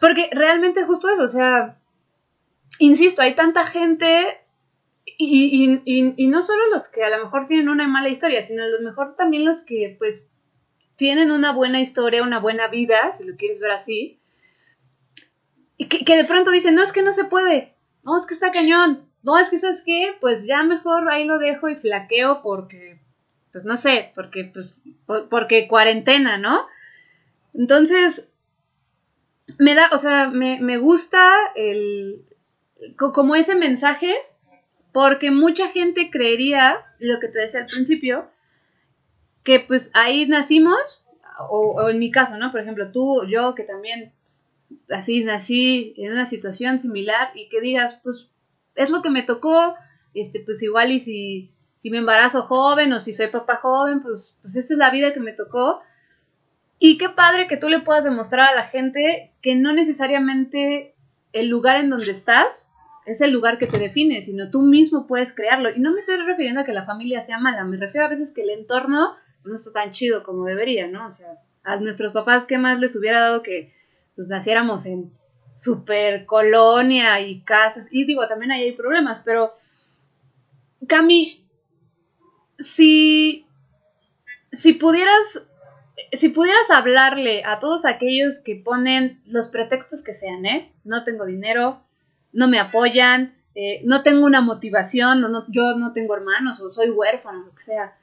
[0.00, 1.78] Porque realmente justo eso, o sea,
[2.78, 4.42] insisto, hay tanta gente
[5.04, 8.66] y, y, no solo los que a lo mejor tienen una mala historia, sino a
[8.66, 10.28] lo mejor también los que pues
[11.02, 14.20] tienen una buena historia, una buena vida, si lo quieres ver así,
[15.76, 17.74] y que, de pronto dicen, no es que no se puede,
[18.04, 21.40] no es que está cañón, no es que sabes qué, pues ya mejor ahí lo
[21.40, 23.00] dejo y flaqueo porque,
[23.50, 24.74] pues no sé, porque, pues,
[25.28, 26.68] porque cuarentena, ¿no?
[27.52, 28.28] Entonces,
[29.58, 32.24] me da, o sea, me, me gusta el,
[32.96, 34.14] como ese mensaje,
[34.92, 38.30] porque mucha gente creería, lo que te decía al principio,
[39.42, 41.04] que pues ahí nacimos,
[41.50, 42.52] o, en mi caso, ¿no?
[42.52, 44.12] Por ejemplo, tú, yo, que también
[44.90, 48.28] así nací en una situación similar y que digas, pues
[48.74, 49.74] es lo que me tocó,
[50.14, 54.36] este, pues igual y si, si me embarazo joven o si soy papá joven, pues,
[54.42, 55.82] pues esta es la vida que me tocó
[56.84, 60.96] y qué padre que tú le puedas demostrar a la gente que no necesariamente
[61.32, 62.70] el lugar en donde estás
[63.06, 65.70] es el lugar que te define, sino tú mismo puedes crearlo.
[65.70, 68.32] Y no me estoy refiriendo a que la familia sea mala, me refiero a veces
[68.32, 71.08] que el entorno pues, no está tan chido como debería, ¿no?
[71.08, 73.72] O sea, a nuestros papás, ¿qué más les hubiera dado que
[74.14, 75.12] pues, naciéramos en
[75.54, 77.86] super colonia y casas?
[77.90, 79.54] Y digo, también ahí hay problemas, pero
[80.86, 81.44] Cami,
[82.58, 83.46] si,
[84.52, 85.48] si pudieras
[86.12, 90.72] si pudieras hablarle a todos aquellos que ponen los pretextos que sean, ¿eh?
[90.84, 91.82] No tengo dinero,
[92.32, 96.90] no me apoyan, eh, no tengo una motivación, no, yo no tengo hermanos o soy
[96.90, 97.96] huérfano, lo que sea.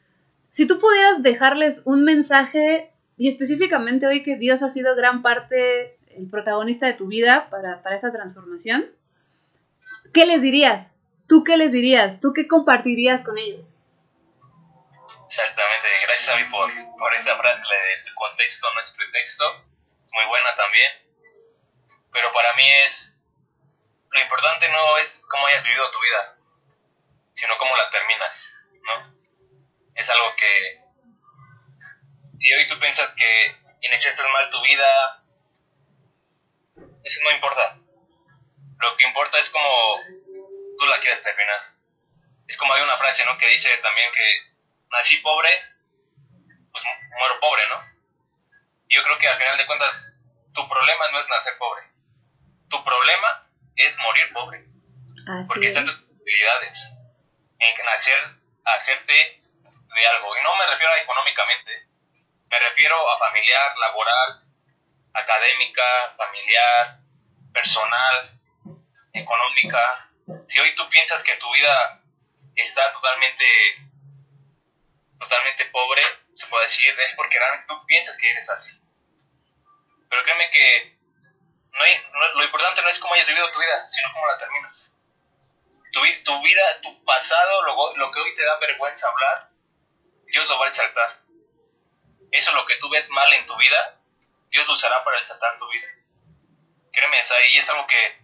[0.52, 5.97] Si tú pudieras dejarles un mensaje, y específicamente hoy que Dios ha sido gran parte,
[6.10, 8.86] el protagonista de tu vida para, para esa transformación,
[10.14, 10.95] ¿qué les dirías?
[11.28, 12.20] ¿Tú qué les dirías?
[12.20, 13.76] ¿Tú qué compartirías con ellos?
[15.28, 19.45] Exactamente, gracias a mí por, por esa frase de contexto no es pretexto,
[20.04, 20.91] es muy buena también,
[22.12, 23.16] pero para mí es,
[24.10, 26.38] lo importante no es cómo hayas vivido tu vida,
[27.36, 29.18] sino cómo la terminas, ¿no?
[30.00, 30.82] Es algo que,
[32.39, 35.26] y hoy tú piensas que iniciaste mal tu vida,
[37.04, 37.78] eso no importa,
[38.80, 40.02] lo que importa es cómo
[40.78, 41.60] tú la quieres terminar.
[42.47, 43.38] Es como hay una frase, ¿no?
[43.38, 44.56] Que dice también que
[44.89, 45.50] nací pobre,
[46.72, 46.86] pues
[47.18, 47.82] muero pobre, ¿no?
[48.88, 50.16] Yo creo que al final de cuentas,
[50.54, 51.84] tu problema no es nacer pobre.
[52.70, 54.66] Tu problema es morir pobre.
[55.50, 56.89] porque están tus posibilidades
[57.60, 58.18] en nacer,
[58.64, 59.39] hacerte
[59.96, 60.38] de algo.
[60.38, 61.88] Y no me refiero a económicamente,
[62.50, 64.44] me refiero a familiar, laboral,
[65.14, 67.00] académica, familiar,
[67.54, 68.40] personal,
[69.14, 70.10] económica.
[70.48, 72.02] Si hoy tú piensas que tu vida
[72.56, 73.46] está totalmente
[75.20, 76.02] totalmente pobre,
[76.34, 78.72] se puede decir, es porque realmente tú piensas que eres así.
[80.10, 80.98] Pero créeme que
[81.72, 82.02] no hay,
[82.36, 85.02] lo importante no es cómo hayas vivido tu vida, sino cómo la terminas.
[85.92, 89.49] Tu, tu vida, tu pasado, lo, lo, que hoy te da vergüenza hablar,
[90.32, 91.20] Dios lo va a exaltar.
[92.32, 94.00] Eso lo que tú ves mal en tu vida,
[94.50, 95.88] Dios lo usará para exaltar tu vida.
[96.92, 98.22] Créeme, es ahí es algo que,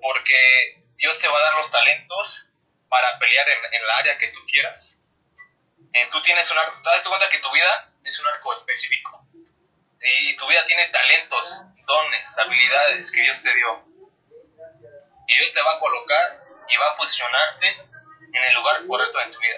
[0.00, 2.50] porque Dios te va a dar los talentos
[2.88, 5.06] para pelear en, en la área que tú quieras
[5.96, 9.26] eh, tú tienes un arco, te das cuenta que tu vida es un arco específico.
[9.98, 13.82] Y tu vida tiene talentos, dones, habilidades que Dios te dio.
[15.26, 16.38] Y Dios te va a colocar
[16.68, 17.68] y va a fusionarte
[18.30, 19.56] en el lugar correcto en tu vida.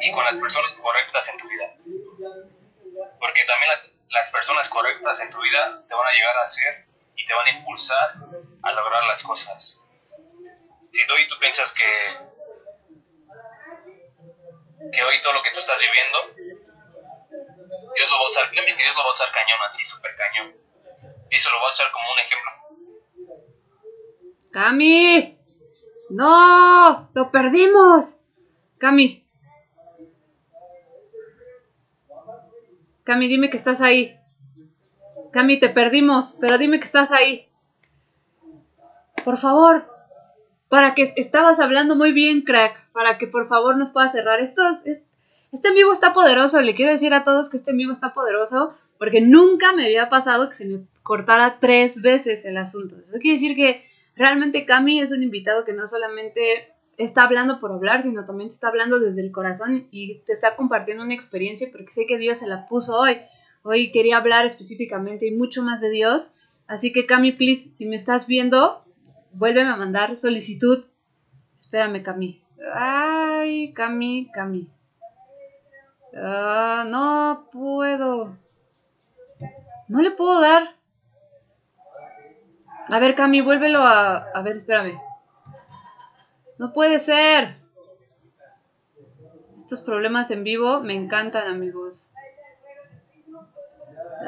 [0.00, 1.74] Y con las personas correctas en tu vida.
[3.18, 3.70] Porque también
[4.08, 6.86] las personas correctas en tu vida te van a llegar a ser
[7.16, 8.14] y te van a impulsar
[8.62, 9.80] a lograr las cosas.
[10.92, 11.82] Si tú y tú piensas que
[14.92, 16.18] que hoy todo lo que tú estás viviendo,
[17.94, 20.54] Dios lo va a usar, lo va a usar cañón, así, súper cañón.
[21.30, 22.50] Y se lo va a usar como un ejemplo.
[24.52, 25.38] Cami,
[26.10, 28.20] no, lo perdimos.
[28.78, 29.25] Cami.
[33.06, 34.18] Cami, dime que estás ahí.
[35.32, 37.48] Cami, te perdimos, pero dime que estás ahí.
[39.24, 39.88] Por favor,
[40.68, 44.40] para que estabas hablando muy bien, crack para que por favor nos pueda cerrar.
[44.40, 44.62] Esto
[45.52, 48.12] este en vivo está poderoso, le quiero decir a todos que este en vivo está
[48.12, 52.96] poderoso porque nunca me había pasado que se me cortara tres veces el asunto.
[52.96, 53.86] Eso quiere decir que
[54.16, 58.54] realmente Cami es un invitado que no solamente está hablando por hablar, sino también te
[58.54, 62.38] está hablando desde el corazón y te está compartiendo una experiencia porque sé que Dios
[62.38, 63.18] se la puso hoy.
[63.62, 66.32] Hoy quería hablar específicamente y mucho más de Dios.
[66.66, 68.84] Así que Cami, please, si me estás viendo,
[69.32, 70.84] vuélveme a mandar solicitud.
[71.58, 72.42] Espérame, Cami.
[72.74, 74.68] Ay, Cami, Cami.
[76.16, 78.36] Ah, no puedo.
[79.88, 80.74] No le puedo dar.
[82.88, 84.16] A ver, Cami, vuélvelo a...
[84.16, 85.05] A ver, espérame.
[86.58, 87.56] No puede ser.
[89.56, 92.10] Estos problemas en vivo me encantan, amigos.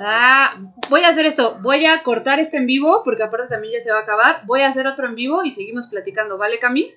[0.00, 1.58] Ah, voy a hacer esto.
[1.60, 4.46] Voy a cortar este en vivo porque aparte también ya se va a acabar.
[4.46, 6.94] Voy a hacer otro en vivo y seguimos platicando, ¿vale, Cami?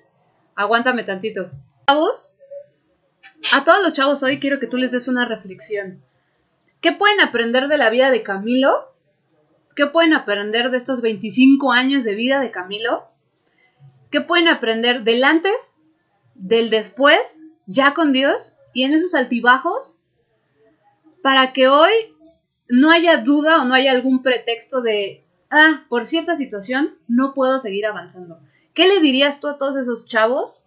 [0.54, 1.50] aguántame tantito.
[1.86, 2.36] Chavos,
[3.52, 6.02] a todos los chavos hoy quiero que tú les des una reflexión.
[6.80, 8.92] ¿Qué pueden aprender de la vida de Camilo?
[9.74, 13.08] ¿Qué pueden aprender de estos 25 años de vida de Camilo?
[14.12, 15.78] ¿Qué pueden aprender del antes,
[16.34, 19.96] del después, ya con Dios y en esos altibajos?
[21.22, 21.90] Para que hoy
[22.68, 27.58] no haya duda o no haya algún pretexto de, ah, por cierta situación no puedo
[27.58, 28.38] seguir avanzando.
[28.74, 30.62] ¿Qué le dirías tú a todos esos chavos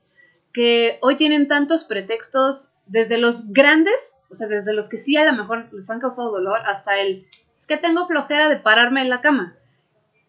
[0.52, 5.26] que hoy tienen tantos pretextos, desde los grandes, o sea, desde los que sí a
[5.26, 7.28] lo mejor les han causado dolor, hasta el,
[7.58, 9.56] es que tengo flojera de pararme en la cama?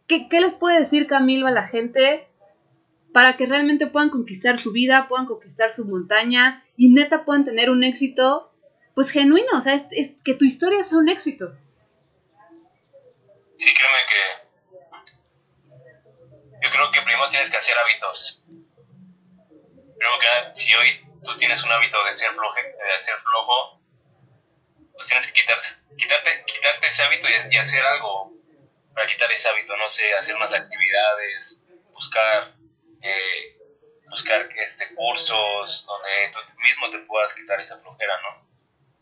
[0.07, 2.29] ¿Qué, les puede decir Camilo a la gente
[3.17, 7.71] para que realmente puedan conquistar su vida, puedan conquistar su montaña y neta puedan tener
[7.71, 8.53] un éxito,
[8.95, 11.57] pues genuino, o sea, es, que tu historia sea un éxito?
[13.57, 14.21] Sí, créeme que
[16.63, 18.45] yo creo que primero tienes que hacer hábitos.
[19.99, 23.81] Creo que si hoy tú tienes un hábito de ser, floje, de ser flojo,
[24.93, 25.57] pues tienes que quitar,
[25.97, 28.35] quitarte, quitarte ese hábito y, hacer algo
[28.95, 31.65] para quitar ese hábito, no sé, hacer unas actividades,
[31.95, 32.56] buscar,
[33.07, 33.57] eh,
[34.11, 38.47] buscar este, cursos donde tú mismo te puedas quitar esa flojera, ¿no?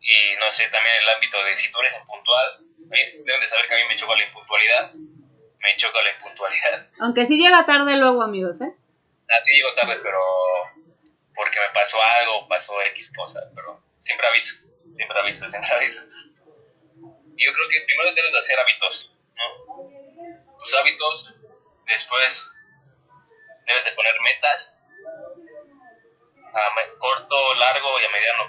[0.00, 3.74] Y no sé, también el ámbito de si tú eres impuntual, deben de saber que
[3.74, 6.90] a mí me choca la impuntualidad, me choca la impuntualidad.
[7.00, 8.74] Aunque sí llega tarde luego, amigos, ¿eh?
[9.30, 10.20] A ti llego tarde, pero
[11.34, 14.56] porque me pasó algo, pasó X cosa, pero siempre aviso,
[14.94, 16.02] siempre aviso, siempre aviso.
[17.36, 20.58] Y yo creo que primero debes de hacer hábitos, ¿no?
[20.58, 21.34] Tus hábitos,
[21.86, 22.53] después
[23.66, 24.74] debes de poner metas
[26.54, 28.42] a corto, largo y a mediano,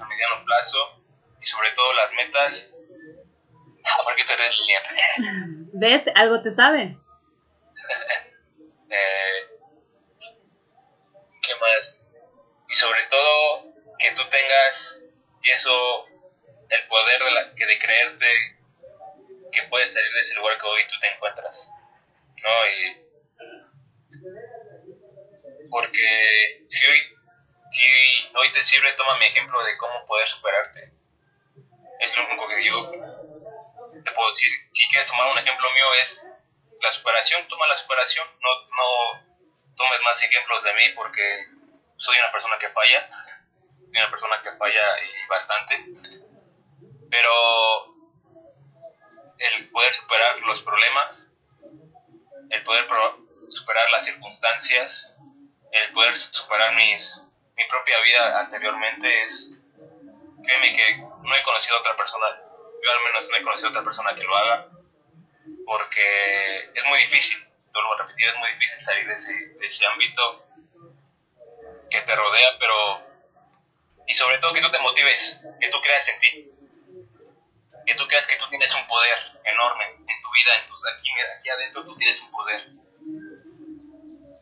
[0.00, 1.02] a, mediano plazo
[1.40, 2.74] y sobre todo las metas.
[4.04, 4.82] ¿Por qué te ríes, Lilian?
[5.72, 6.04] ¿Ves?
[6.14, 6.82] Algo te sabe.
[8.90, 9.48] eh,
[11.42, 12.02] ¿Qué más?
[12.72, 13.66] y sobre todo
[13.98, 15.02] que tú tengas
[15.42, 16.06] y eso
[16.70, 18.26] el poder de, la, de creerte
[19.52, 21.70] que puedes salir de ese lugar que hoy tú te encuentras
[22.42, 23.01] no y
[25.70, 26.98] porque si hoy
[27.70, 27.84] si
[28.36, 30.92] hoy te sirve toma mi ejemplo de cómo poder superarte.
[32.00, 36.26] Es lo único que yo te puedo decir y quieres tomar un ejemplo mío es
[36.80, 37.46] la superación.
[37.48, 38.26] Toma la superación.
[38.40, 39.32] No no
[39.76, 41.46] tomes más ejemplos de mí porque
[41.96, 45.84] soy una persona que falla, soy una persona que falla y bastante,
[47.10, 47.94] pero
[49.38, 51.36] el poder superar los problemas,
[52.50, 52.86] el poder
[53.52, 55.16] superar las circunstancias,
[55.70, 59.58] el poder superar mis, mi propia vida anteriormente es,
[60.44, 62.26] créeme que no he conocido a otra persona,
[62.82, 64.68] yo al menos no he conocido a otra persona que lo haga,
[65.66, 67.38] porque es muy difícil,
[67.72, 70.46] te a repetir, es muy difícil salir de ese, de ese ámbito
[71.90, 73.12] que te rodea, pero...
[74.06, 76.50] Y sobre todo que tú te motives, que tú creas en ti.
[77.86, 81.10] Que tú creas que tú tienes un poder enorme en tu vida, en tus, aquí,
[81.38, 82.81] aquí adentro tú tienes un poder.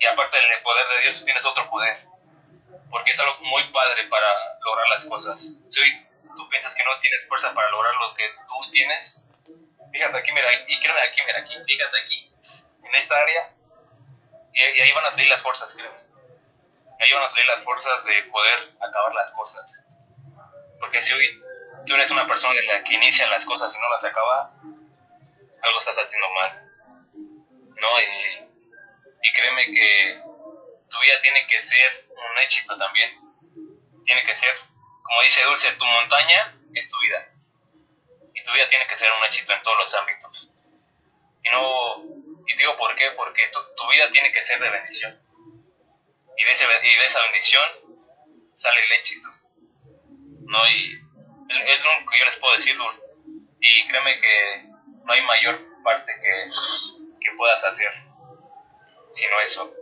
[0.01, 1.97] Y aparte del poder de Dios, tú tienes otro poder.
[2.91, 4.27] Porque es algo muy padre para
[4.65, 5.41] lograr las cosas.
[5.69, 9.23] Si hoy tú piensas que no tienes fuerza para lograr lo que tú tienes,
[9.93, 12.33] fíjate aquí, mira, y créeme aquí, mira aquí, fíjate aquí,
[12.83, 13.55] en esta área,
[14.53, 16.11] y, ahí van a salir las fuerzas, créeme
[17.01, 19.87] ahí van a salir las fuerzas de poder acabar las cosas.
[20.79, 21.43] Porque si hoy
[21.87, 24.53] tú eres una persona en la que inicia las cosas y no las acaba,
[25.63, 26.71] algo estás haciendo mal.
[27.81, 28.01] ¿No?
[28.01, 28.50] Y,
[29.23, 30.21] y créeme que
[30.89, 33.19] tu vida tiene que ser un éxito también.
[34.05, 34.55] Tiene que ser,
[35.03, 37.29] como dice Dulce, tu montaña es tu vida.
[38.35, 40.51] Y tu vida tiene que ser un éxito en todos los ámbitos.
[41.43, 42.05] Y no,
[42.47, 45.31] y digo por qué, porque tu, tu vida tiene que ser de bendición
[46.41, 47.63] y de, ese, y de esa bendición
[48.55, 49.29] sale el éxito.
[50.47, 50.67] ¿no?
[50.69, 50.95] Y
[51.67, 52.77] es lo que yo les puedo decir,
[53.61, 54.65] Y créeme que
[55.05, 56.51] no hay mayor parte que,
[57.21, 57.93] que puedas hacer
[59.11, 59.73] sino eso.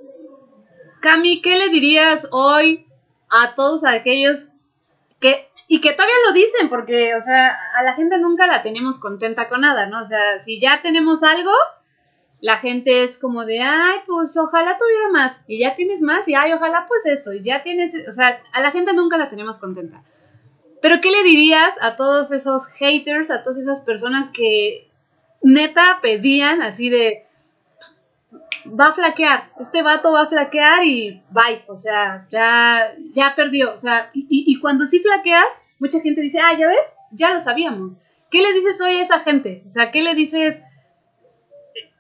[1.01, 2.87] Cami, ¿qué le dirías hoy
[3.31, 4.49] a todos aquellos
[5.21, 8.99] que, y que todavía lo dicen, porque, o sea, a la gente nunca la tenemos
[8.99, 10.01] contenta con nada, ¿no?
[10.01, 11.53] O sea, si ya tenemos algo,
[12.41, 16.35] la gente es como de, ay, pues ojalá tuviera más, y ya tienes más, y
[16.35, 19.59] ay, ojalá pues esto, y ya tienes, o sea, a la gente nunca la tenemos
[19.59, 20.03] contenta.
[20.81, 24.89] Pero ¿qué le dirías a todos esos haters, a todas esas personas que
[25.43, 27.28] neta pedían así de,
[28.67, 33.73] va a flaquear, este vato va a flaquear y bye, o sea, ya, ya perdió,
[33.73, 35.47] o sea, y, cuando sí flaqueas,
[35.79, 37.99] mucha gente dice, ah, ya ves, ya lo sabíamos.
[38.31, 39.63] ¿Qué le dices hoy a esa gente?
[39.67, 40.63] O sea, ¿qué le dices?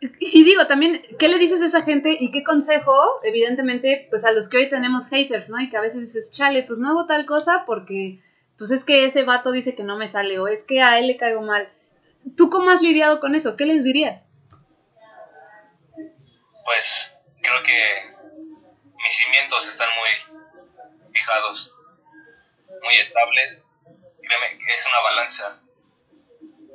[0.00, 4.32] Y digo también, ¿qué le dices a esa gente y qué consejo, evidentemente, pues a
[4.32, 5.60] los que hoy tenemos haters, ¿no?
[5.60, 8.20] Y que a veces dices, chale, pues no hago tal cosa porque,
[8.58, 11.06] pues es que ese vato dice que no me sale o es que a él
[11.06, 11.68] le caigo mal.
[12.36, 13.56] ¿Tú cómo has lidiado con eso?
[13.56, 14.27] ¿Qué les dirías?
[16.68, 18.14] Pues creo que
[19.02, 21.72] mis cimientos están muy fijados,
[22.82, 23.62] muy estables.
[24.20, 25.62] Créeme que es una balanza.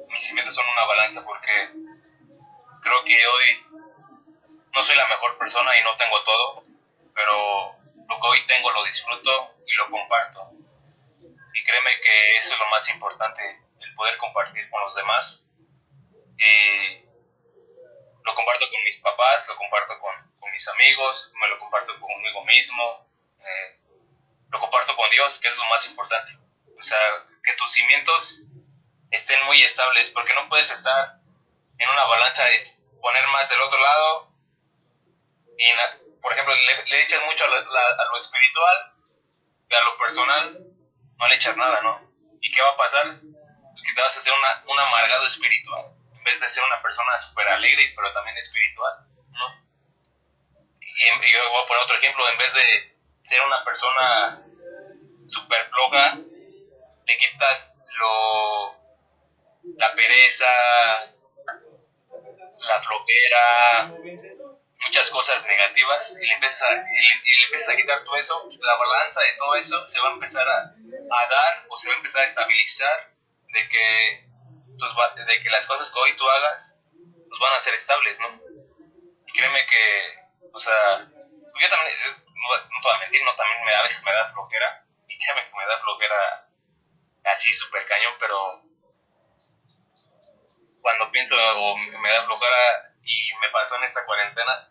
[0.10, 1.70] Mis cimientos son una balanza porque
[2.82, 3.68] creo que hoy
[4.74, 6.66] no soy la mejor persona y no tengo todo,
[7.14, 7.76] pero
[8.10, 10.54] lo que hoy tengo lo disfruto y lo comparto.
[11.54, 15.48] Y créeme que eso es lo más importante, el poder compartir con los demás.
[16.40, 17.03] Y
[18.24, 23.10] lo comparto con mis papás, lo comparto con, mis amigos, me lo comparto conmigo mismo,
[23.40, 23.80] eh,
[24.50, 26.38] lo comparto con Dios, que es lo más importante.
[26.78, 27.00] O sea,
[27.44, 28.44] que tus cimientos
[29.10, 31.20] estén muy estables, porque no puedes estar
[31.80, 32.64] en una balanza de
[33.02, 34.32] poner más del otro lado
[35.58, 38.94] y, por ejemplo, le, echas mucho a, lo espiritual
[39.70, 40.60] y a lo personal
[41.18, 42.12] no le echas nada, ¿no?
[42.42, 43.20] ¿Y qué va a pasar?
[43.82, 45.94] que te vas a hacer una, un amargado espiritual,
[46.24, 48.94] en vez de ser una persona súper alegre, pero también espiritual,
[49.32, 49.62] ¿no?
[50.80, 54.42] Y, y yo voy a poner otro ejemplo, en vez de ser una persona
[55.28, 58.74] súper floja, le quitas lo,
[59.76, 60.48] la pereza,
[62.60, 63.94] la flojera,
[64.80, 68.76] muchas cosas negativas y le empiezas a, y le, empiezas a quitar todo eso, la
[68.76, 71.98] balanza de todo eso se va a empezar a, a dar o se va a
[71.98, 73.12] empezar a estabilizar
[73.50, 74.33] de que,
[74.78, 76.82] tus, de que las cosas que hoy tú hagas
[77.30, 78.28] pues van a ser estables, ¿no?
[79.28, 83.64] Y créeme que, o sea, yo también, no, no te voy a mentir, no, también
[83.64, 86.48] me, a veces me da flojera y créeme que me da flojera
[87.26, 88.62] así súper cañón, pero
[90.82, 94.70] cuando pienso o me da flojera y me pasó en esta cuarentena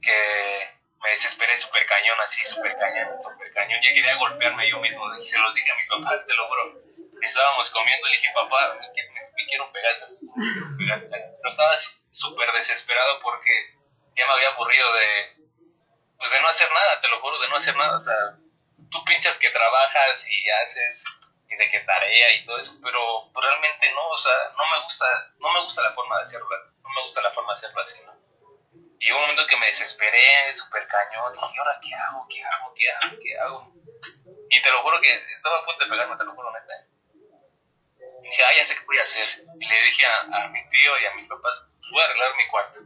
[0.00, 0.75] que
[1.06, 3.78] me desesperé súper cañón, así súper cañón, súper cañón.
[3.80, 6.82] Ya quería golpearme yo mismo, y se los dije a mis papás, te lo juro.
[7.22, 9.94] Estábamos comiendo, le dije, papá, me, me, quiero pegar,
[10.76, 11.74] Pero estaba
[12.10, 13.52] súper desesperado porque
[14.16, 15.46] ya me había aburrido de,
[16.18, 17.94] pues de no hacer nada, te lo juro, de no hacer nada.
[17.94, 18.36] O sea,
[18.90, 21.04] tú pinchas que trabajas y haces
[21.48, 25.06] y de que tarea y todo eso, pero realmente no, o sea, no me gusta,
[25.38, 26.48] no me gusta la forma de hacerlo,
[26.82, 28.15] no me gusta la forma de hacerlo así, ¿no?
[28.98, 32.26] Y hubo un momento que me desesperé, súper cañón, dije, ¿y ahora qué hago?
[32.28, 32.74] ¿Qué hago?
[32.74, 33.16] ¿Qué hago?
[33.20, 33.72] ¿Qué hago?
[34.50, 36.86] Y te lo juro que estaba a punto de pegarme, te lo juro, neta.
[38.22, 39.28] Y dije, ah, ya sé qué voy a hacer.
[39.60, 42.46] Y le dije a, a mi tío y a mis papás, voy a arreglar mi
[42.48, 42.78] cuarto.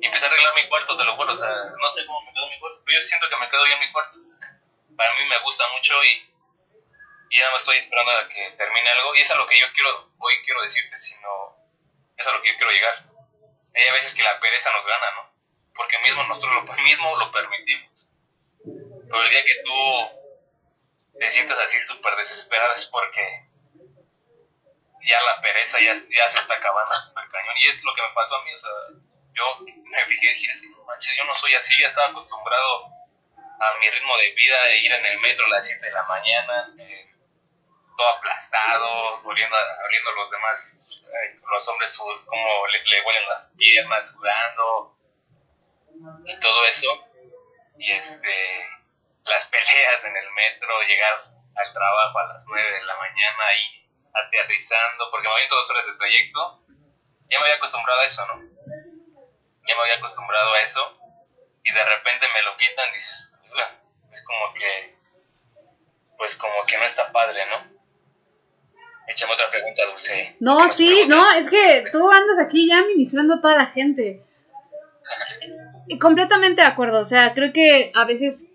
[0.00, 2.32] Y empecé a arreglar mi cuarto, te lo juro, o sea, no sé cómo me
[2.32, 4.18] quedó mi cuarto, pero yo siento que me quedó bien mi cuarto.
[4.96, 6.34] Para mí me gusta mucho y
[7.34, 9.14] y nada más estoy esperando a que termine algo.
[9.16, 11.56] Y es a lo que yo quiero, hoy quiero decirte, sino
[12.16, 13.04] es a lo que yo quiero llegar.
[13.74, 15.34] Hay veces que la pereza nos gana, ¿no?
[15.74, 18.10] Porque mismo nosotros lo, mismo lo permitimos.
[18.62, 23.48] Pero el día que tú te sientas así súper desesperado es porque
[25.08, 27.54] ya la pereza ya, ya se está acabando súper cañón.
[27.56, 28.70] Y es lo que me pasó a mí, o sea,
[29.34, 32.86] yo me fijé y dije, es no manches, yo no soy así, ya estaba acostumbrado
[33.60, 36.02] a mi ritmo de vida, de ir en el metro a las 7 de la
[36.04, 37.13] mañana, eh,
[37.96, 44.10] todo aplastado, oliendo, oliendo los demás, eh, los hombres como le, le, huelen las piernas,
[44.12, 44.96] sudando
[46.26, 46.88] y todo eso.
[47.78, 48.66] Y este,
[49.24, 51.20] las peleas en el metro, llegar
[51.56, 55.86] al trabajo a las 9 de la mañana y aterrizando, porque me había dos horas
[55.86, 56.64] de trayecto,
[57.30, 58.34] ya me había acostumbrado a eso, ¿no?
[59.66, 60.98] Ya me había acostumbrado a eso
[61.64, 63.32] y de repente me lo quitan, dices,
[64.12, 64.96] es como que,
[66.16, 67.73] pues como que no está padre, ¿no?
[69.06, 70.36] Échame otra pregunta, Dulce.
[70.40, 74.22] No, sí, no, es que tú andas aquí ya ministrando a toda la gente.
[75.86, 78.50] Y completamente de acuerdo, o sea, creo que a veces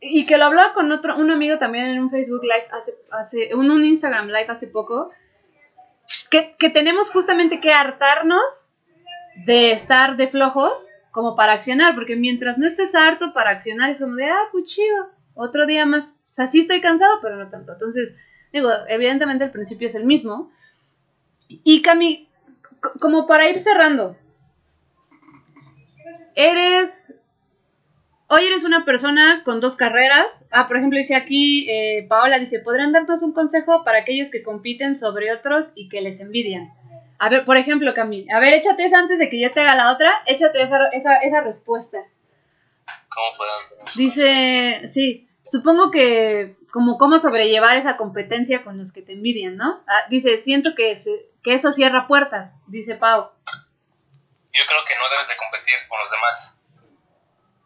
[0.00, 3.54] y que lo hablaba con otro un amigo también en un Facebook Live hace hace
[3.54, 5.10] un, un Instagram Live hace poco
[6.30, 8.70] que, que tenemos justamente que hartarnos
[9.44, 14.00] de estar de flojos como para accionar, porque mientras no estés harto para accionar es
[14.00, 16.16] como de, ah, pues chido, otro día más.
[16.30, 17.72] O sea, sí estoy cansado, pero no tanto.
[17.72, 18.16] Entonces,
[18.52, 20.50] Digo, evidentemente el principio es el mismo.
[21.48, 22.28] Y Cami,
[23.00, 24.16] como para ir cerrando,
[26.34, 27.16] eres...
[28.32, 30.44] Hoy eres una persona con dos carreras.
[30.52, 34.44] Ah, por ejemplo, dice aquí, eh, Paola dice, ¿podrían darnos un consejo para aquellos que
[34.44, 36.72] compiten sobre otros y que les envidian?
[37.18, 39.74] A ver, por ejemplo, Cami, a ver, échate esa antes de que yo te haga
[39.74, 41.98] la otra, échate esa, esa, esa respuesta.
[43.08, 43.46] ¿Cómo fue?
[43.96, 49.82] Dice, sí, supongo que como cómo sobrellevar esa competencia con los que te envidian, ¿no?
[49.86, 50.96] Ah, dice, siento que,
[51.42, 53.32] que eso cierra puertas, dice Pau.
[54.52, 56.62] Yo creo que no debes de competir con los demás,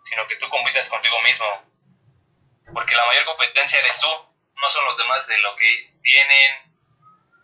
[0.05, 1.47] sino que tú compitas contigo mismo,
[2.73, 6.75] porque la mayor competencia eres tú, no son los demás de lo que tienen,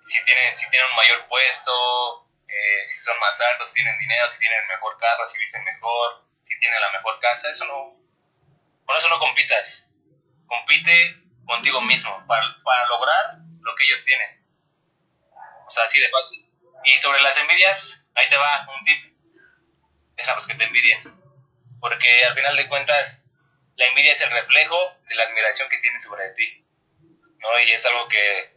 [0.04, 4.28] si tienen, si tienen un mayor puesto, eh, si son más altos, si tienen dinero,
[4.28, 7.96] si tienen mejor carro, si visten mejor, si tienen la mejor casa, eso no,
[8.84, 9.90] con eso no compitas
[10.50, 11.16] compite
[11.50, 14.40] contigo mismo para, para lograr lo que ellos tienen.
[15.66, 16.48] O sea, aquí de fácil.
[16.84, 19.18] Y sobre las envidias, ahí te va un tip.
[20.14, 21.02] Déjalos que te envidien.
[21.80, 23.24] Porque al final de cuentas,
[23.74, 24.76] la envidia es el reflejo
[25.08, 26.64] de la admiración que tienen sobre ti.
[27.38, 27.58] ¿no?
[27.58, 28.54] Y es algo que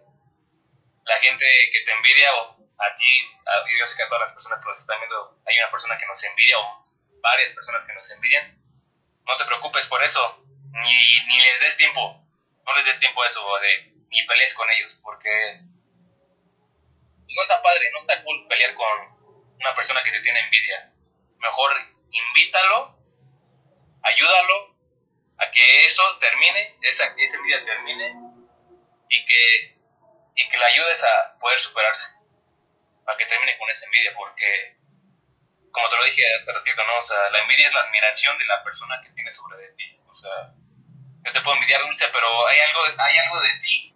[1.06, 3.28] la gente que te envidia o a ti,
[3.80, 6.06] yo sé que a todas las personas que nos están viendo hay una persona que
[6.06, 6.86] nos envidia o
[7.22, 8.62] varias personas que nos envidian.
[9.26, 12.23] No te preocupes por eso ni, ni les des tiempo,
[12.66, 15.62] no les des tiempo a eso, de, ni pelees con ellos, porque
[17.28, 20.94] no está padre, no está cool pelear con una persona que te tiene envidia.
[21.38, 21.72] Mejor
[22.12, 22.98] invítalo,
[24.04, 24.78] ayúdalo
[25.38, 28.14] a que eso termine, esa, esa envidia termine
[29.10, 29.74] y que
[30.36, 32.16] y que le ayudes a poder superarse,
[33.06, 34.78] para que termine con esa envidia, porque,
[35.72, 36.98] como te lo dije hace ratito, ¿no?
[36.98, 40.00] O sea, la envidia es la admiración de la persona que tiene sobre de ti,
[40.08, 40.54] o sea,
[41.26, 43.96] yo te puedo envidiar ahorita, pero hay algo, hay algo de ti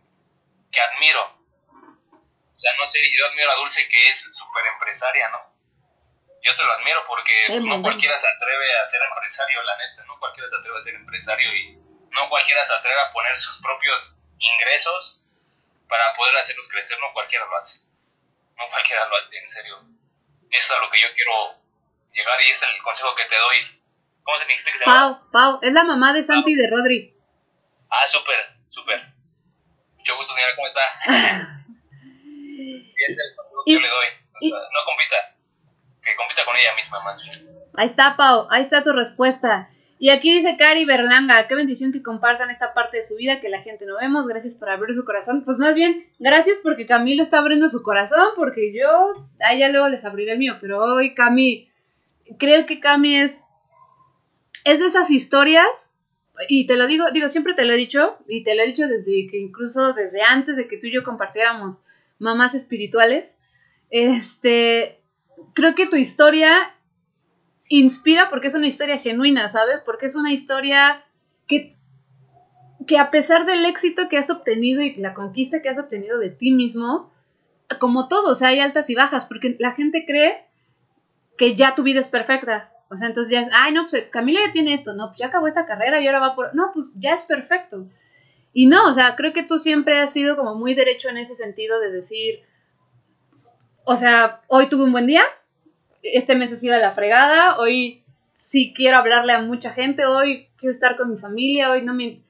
[0.71, 5.39] que admiro, o sea, no sé, yo admiro a Dulce que es súper empresaria, ¿no?
[6.43, 10.03] Yo se lo admiro porque pues, no cualquiera se atreve a ser empresario, la neta,
[10.05, 11.75] no cualquiera se atreve a ser empresario y
[12.11, 15.23] no cualquiera se atreve a poner sus propios ingresos
[15.88, 17.82] para poder hacerlo crecer, no cualquiera lo hace.
[18.57, 19.78] No cualquiera lo hace, en serio.
[20.49, 21.61] Eso es a lo que yo quiero
[22.13, 23.57] llegar y es el consejo que te doy.
[24.23, 25.30] ¿Cómo se dijiste que se llama?
[25.30, 27.16] Pau, Pau, es la mamá de Santi y de Rodri.
[27.89, 28.35] Ah, súper,
[28.69, 29.01] súper.
[29.97, 31.57] Mucho gusto, señora, ¿cómo está?
[32.97, 33.15] es el
[33.65, 34.51] que yo le doy.
[34.51, 35.35] no compita,
[36.01, 37.47] que compita con ella misma más bien.
[37.75, 39.69] Ahí está, Pau, ahí está tu respuesta.
[39.99, 43.49] Y aquí dice Cari Berlanga, qué bendición que compartan esta parte de su vida que
[43.49, 45.43] la gente no vemos, gracias por abrir su corazón.
[45.43, 49.89] Pues más bien, gracias porque Camilo está abriendo su corazón, porque yo, a ya luego
[49.89, 51.71] les abriré el mío, pero hoy Cami,
[52.38, 53.47] creo que Cami es,
[54.65, 55.86] es de esas historias,
[56.47, 58.88] y te lo digo, digo, siempre te lo he dicho, y te lo he dicho
[58.88, 61.83] desde que incluso desde antes de que tú y yo compartiéramos
[62.19, 63.39] mamás espirituales,
[63.89, 64.99] este,
[65.53, 66.49] creo que tu historia
[67.69, 69.79] inspira porque es una historia genuina, ¿sabes?
[69.85, 71.03] Porque es una historia
[71.47, 71.73] que,
[72.85, 76.29] que a pesar del éxito que has obtenido y la conquista que has obtenido de
[76.29, 77.11] ti mismo,
[77.79, 80.45] como todo, o sea, hay altas y bajas, porque la gente cree
[81.38, 82.71] que ya tu vida es perfecta.
[82.89, 85.27] O sea, entonces ya es, ay, no, pues Camila ya tiene esto, no, pues ya
[85.27, 86.55] acabó esta carrera y ahora va por...
[86.55, 87.88] No, pues ya es perfecto.
[88.53, 91.35] Y no, o sea, creo que tú siempre has sido como muy derecho en ese
[91.35, 92.43] sentido de decir,
[93.83, 95.21] o sea, hoy tuve un buen día,
[96.01, 98.03] este mes ha sido la fregada, hoy
[98.35, 102.21] sí quiero hablarle a mucha gente, hoy quiero estar con mi familia, hoy no me...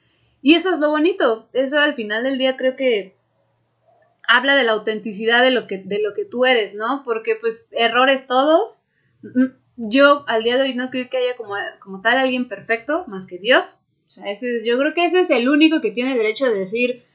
[0.42, 3.16] Y eso es lo bonito, eso al final del día creo que
[4.28, 7.04] habla de la autenticidad de lo que, de lo que tú eres, ¿no?
[7.06, 8.82] Porque pues errores todos,
[9.78, 13.26] yo al día de hoy no creo que haya como, como tal alguien perfecto más
[13.26, 13.78] que Dios.
[14.10, 17.06] O sea, ese, yo creo que ese es el único que tiene derecho de decir,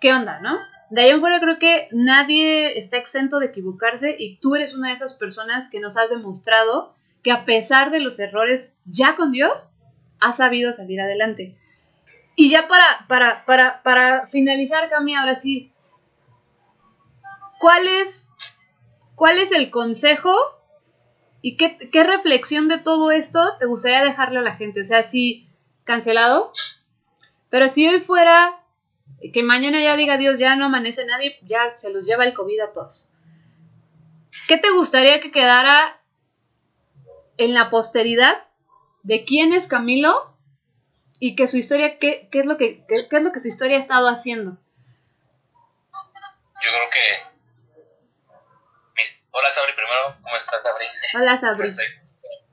[0.00, 0.58] ¿qué onda, no?
[0.90, 4.88] de ahí en fuera creo que nadie está exento de equivocarse y tú eres una
[4.88, 9.32] de esas personas que nos has demostrado que a pesar de los errores ya con
[9.32, 9.52] Dios,
[10.20, 11.56] has sabido salir adelante.
[12.36, 15.72] Y ya para, para, para, para finalizar, Cami, ahora sí,
[17.58, 18.30] ¿cuál es,
[19.16, 20.32] cuál es el consejo
[21.46, 24.80] y qué, qué reflexión de todo esto te gustaría dejarle a la gente?
[24.80, 25.46] O sea, si
[25.84, 26.54] cancelado,
[27.50, 28.62] pero si hoy fuera
[29.30, 32.60] que mañana ya diga Dios, ya no amanece nadie, ya se los lleva el COVID
[32.60, 33.10] a todos.
[34.48, 36.00] ¿Qué te gustaría que quedara
[37.36, 38.46] en la posteridad
[39.02, 40.34] de quién es Camilo
[41.18, 43.76] y que su historia, qué, qué es, lo que, qué, es lo que su historia
[43.76, 44.52] ha estado haciendo?
[45.92, 47.33] Yo creo que...
[49.36, 50.86] Hola Sabri, primero, ¿cómo estás Sabri?
[51.16, 51.66] Hola Sabri.
[51.66, 51.86] estoy,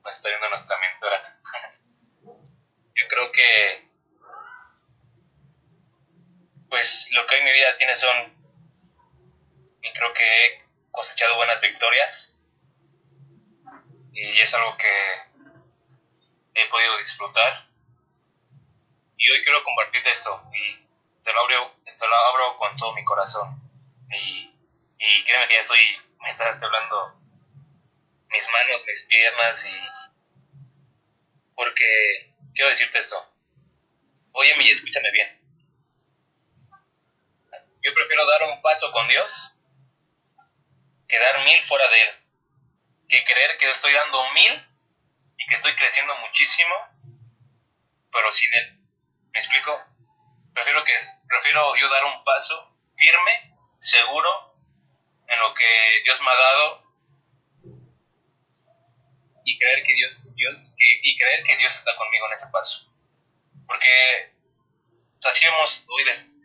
[0.10, 1.40] estoy viendo nuestra mentora.
[2.96, 3.88] Yo creo que
[6.72, 8.34] pues lo que hoy mi vida tiene son,
[9.84, 12.40] y creo que he cosechado buenas victorias,
[14.14, 15.22] y es algo que
[16.56, 17.68] he podido disfrutar.
[19.18, 20.78] Y hoy quiero compartirte esto, y
[21.24, 23.62] te lo abro, te lo abro con todo mi corazón.
[24.10, 24.52] Y,
[24.98, 25.80] y créeme que ya estoy,
[26.22, 27.20] me está temblando
[28.30, 29.76] mis manos, mis piernas, y
[31.56, 33.18] porque quiero decirte esto.
[34.32, 35.42] Óyeme y escúchame bien
[37.84, 39.54] yo prefiero dar un paso con Dios
[41.08, 42.10] que dar mil fuera de Él.
[43.10, 44.68] Que creer que estoy dando mil
[45.38, 46.76] y que estoy creciendo muchísimo,
[48.12, 48.80] pero sin Él.
[49.34, 49.78] ¿Me explico?
[50.54, 50.94] Prefiero, que,
[51.28, 54.51] prefiero yo dar un paso firme, seguro,
[55.32, 56.84] en lo que Dios me ha dado
[59.44, 62.92] y creer que Dios, Dios y creer que Dios está conmigo en ese paso.
[63.66, 64.36] Porque
[65.24, 66.04] así hemos hoy,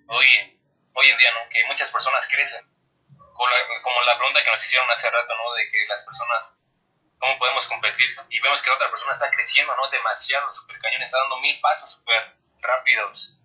[0.08, 0.56] hoy
[0.96, 1.48] hoy en día, ¿no?
[1.50, 2.64] Que muchas personas crecen.
[3.34, 5.52] Como la, como la pregunta que nos hicieron hace rato, ¿no?
[5.52, 6.58] De que las personas,
[7.18, 8.08] ¿cómo podemos competir?
[8.30, 9.88] Y vemos que la otra persona está creciendo, ¿no?
[9.90, 13.38] Demasiado, súper cañón, está dando mil pasos súper rápidos.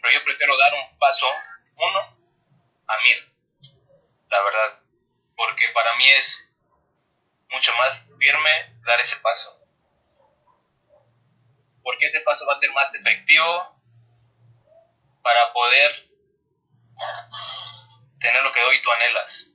[0.00, 1.30] Pero yo prefiero dar un paso,
[1.76, 2.16] uno,
[2.86, 3.37] a mil,
[4.30, 4.80] la verdad.
[5.36, 6.52] Porque para mí es
[7.50, 9.54] mucho más firme dar ese paso.
[11.82, 13.80] Porque ese paso va a ser más efectivo
[15.22, 16.08] para poder
[18.18, 19.52] tener lo que hoy tú anhelas,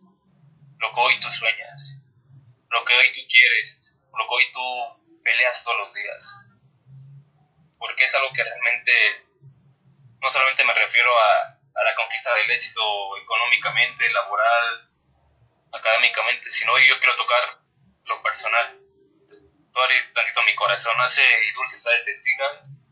[0.79, 2.01] lo que hoy tú sueñas,
[2.69, 6.39] lo que hoy tú quieres, lo que hoy tú peleas todos los días.
[7.77, 8.91] Porque es algo que realmente,
[10.21, 14.89] no solamente me refiero a a la conquista del éxito económicamente, laboral,
[15.71, 17.59] académicamente, sino yo quiero tocar
[18.05, 18.79] lo personal.
[19.27, 19.79] Tú
[20.13, 22.03] tantito mi corazón, hace, y Dulce está de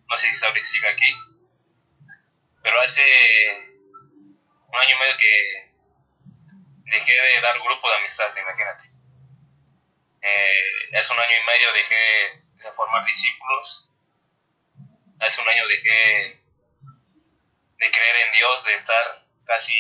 [0.08, 1.16] no sé si sabe si sigue aquí,
[2.64, 3.02] pero hace
[4.68, 5.72] un año y medio que
[6.92, 8.92] dejé de dar grupo de amistad, imagínate.
[10.22, 13.92] Eh, hace un año y medio dejé de formar discípulos,
[15.20, 16.41] hace un año dejé
[17.82, 19.04] de creer en Dios, de estar
[19.44, 19.74] casi,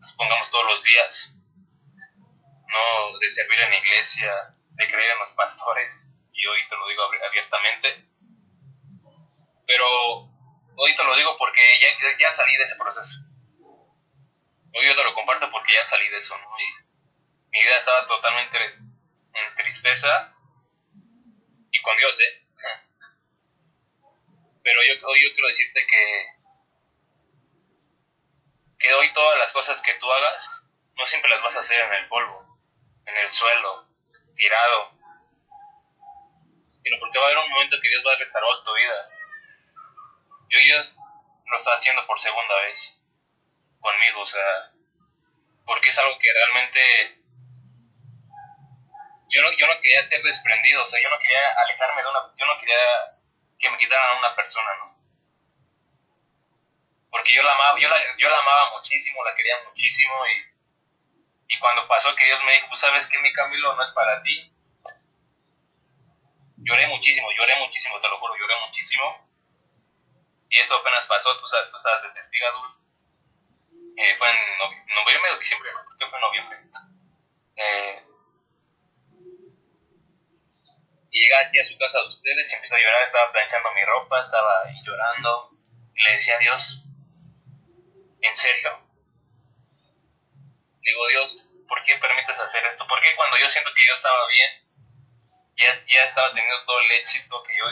[0.00, 1.34] supongamos, todos los días
[2.68, 6.88] no de servir en la iglesia, de creer en los pastores, y hoy te lo
[6.88, 8.08] digo abiertamente.
[9.66, 9.86] Pero
[10.76, 13.20] hoy te lo digo porque ya, ya salí de ese proceso.
[14.74, 16.48] Hoy yo te lo comparto porque ya salí de eso, ¿no?
[17.52, 20.34] mi vida estaba totalmente en tristeza
[21.70, 22.46] y con Dios, ¿eh?
[24.64, 26.41] Pero yo, hoy yo quiero decirte que,
[28.82, 31.92] que hoy todas las cosas que tú hagas, no siempre las vas a hacer en
[31.94, 32.52] el polvo
[33.06, 33.88] en el suelo,
[34.34, 34.92] tirado,
[36.82, 39.08] sino porque va a haber un momento que Dios va a restaurar tu vida.
[40.48, 40.92] Yo ya
[41.46, 43.02] lo está haciendo por segunda vez
[43.80, 44.72] conmigo, o sea,
[45.64, 47.22] porque es algo que realmente
[49.28, 52.34] yo no, yo no quería ser desprendido, o sea, yo no quería alejarme de una,
[52.36, 53.18] yo no quería
[53.58, 54.91] que me quitaran a una persona, ¿no?
[57.12, 60.52] Porque yo la amaba, yo la, yo la amaba muchísimo, la quería muchísimo y
[61.52, 64.22] y cuando pasó que Dios me dijo, pues sabes que mi Camilo no es para
[64.22, 64.50] ti,
[66.56, 69.28] lloré muchísimo, lloré muchísimo, te lo juro, lloré muchísimo.
[70.48, 72.80] Y eso apenas pasó, tú, estabas de testiga, Dulce.
[73.98, 74.36] Eh, fue en
[74.94, 75.84] noviembre o diciembre, ¿no?
[75.84, 76.58] Creo que fue en noviembre.
[77.56, 78.06] Eh,
[81.10, 83.84] y llegué aquí a su casa de ustedes y empezó a llorar, estaba planchando mi
[83.84, 85.50] ropa, estaba ahí llorando.
[85.94, 86.84] Y le decía a Dios,
[88.22, 88.82] ¿en serio?
[90.82, 92.86] digo, Dios, ¿por qué permites hacer esto?
[92.86, 94.50] ¿Por qué cuando yo siento que yo estaba bien,
[95.56, 97.64] ya, ya estaba teniendo todo el éxito que yo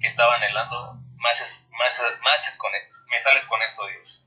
[0.00, 2.70] que estaba anhelando, más, más, más es con,
[3.08, 4.24] me sales con esto, Dios?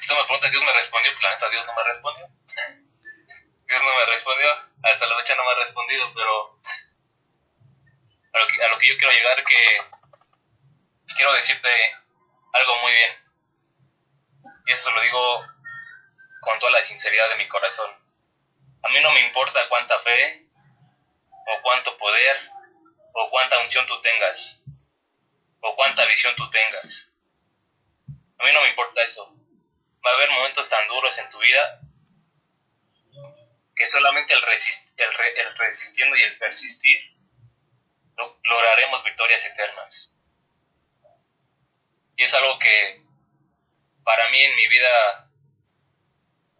[0.00, 2.26] Esto me pregunta, Dios me respondió, planeta, Dios no me respondió.
[3.66, 4.48] Dios no me respondió,
[4.84, 6.60] hasta la fecha no me ha respondido, pero
[8.32, 9.80] a lo que, a lo que yo quiero llegar que
[11.16, 11.68] quiero decirte
[12.52, 13.25] algo muy bien.
[14.66, 15.46] Y eso lo digo
[16.40, 17.90] con toda la sinceridad de mi corazón.
[18.82, 20.46] A mí no me importa cuánta fe,
[21.30, 22.36] o cuánto poder,
[23.12, 24.62] o cuánta unción tú tengas,
[25.60, 27.12] o cuánta visión tú tengas.
[28.38, 29.34] A mí no me importa eso.
[30.04, 31.80] Va a haber momentos tan duros en tu vida
[33.74, 36.98] que solamente el, el, resistiendo y el persistir
[38.44, 40.18] lograremos victorias eternas.
[42.16, 43.05] Y es algo que
[44.06, 45.28] para mí en mi vida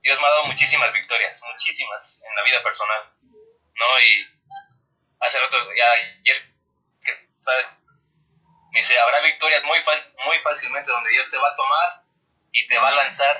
[0.02, 4.00] Dios me ha dado muchísimas victorias, muchísimas en la vida personal, ¿no?
[4.00, 4.26] Y
[5.20, 6.54] hace rato, ya ayer,
[7.40, 7.66] ¿sabes?
[8.72, 9.78] Me dice, habrá victorias muy,
[10.26, 12.02] muy fácilmente donde Dios te va a tomar
[12.50, 13.36] y te va a lanzar.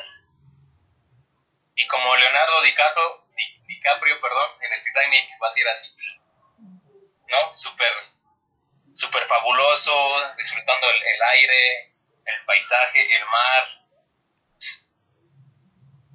[1.74, 3.28] Y como Leonardo DiCaprio,
[3.66, 5.96] DiCaprio perdón, en el Titanic va a ser así,
[7.28, 7.54] ¿no?
[7.54, 7.92] Súper,
[8.94, 11.94] súper fabuloso, disfrutando el, el aire,
[12.24, 13.85] el paisaje, el mar,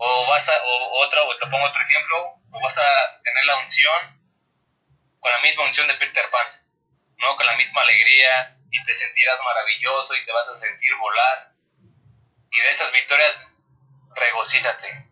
[0.04, 3.58] o vas a, o otro, o te pongo otro ejemplo, o vas a tener la
[3.58, 4.20] unción
[5.20, 6.48] con la misma unción de Peter Pan,
[7.18, 7.36] ¿no?
[7.36, 11.54] Con la misma alegría y te sentirás maravilloso y te vas a sentir volar.
[12.50, 13.48] Y de esas victorias,
[14.16, 15.08] regocíjate,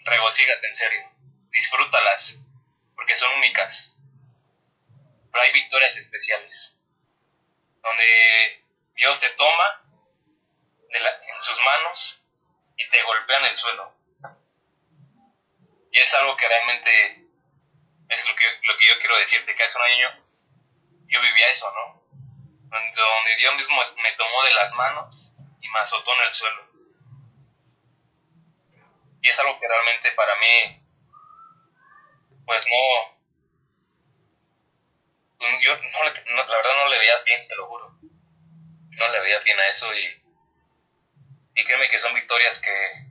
[0.00, 1.12] regocíjate en serio,
[1.52, 2.40] disfrútalas,
[2.96, 3.94] porque son únicas.
[5.30, 6.76] Pero hay victorias especiales,
[7.82, 8.64] donde
[8.96, 9.84] Dios te toma
[10.90, 12.20] en sus manos
[12.76, 13.97] y te golpea en el suelo
[15.90, 17.28] y es algo que realmente
[18.08, 20.24] es lo que, lo que yo quiero decirte, que hace un año
[21.06, 22.02] yo vivía eso, ¿no?
[22.70, 26.68] Donde Dios mismo me tomó de las manos y me azotó en el suelo.
[29.22, 30.82] Y es algo que realmente para mí,
[32.46, 33.18] pues no,
[35.60, 37.98] yo no, la verdad no le veía bien, te lo juro.
[38.00, 40.22] No le veía bien a eso y,
[41.54, 43.07] y créeme que son victorias que,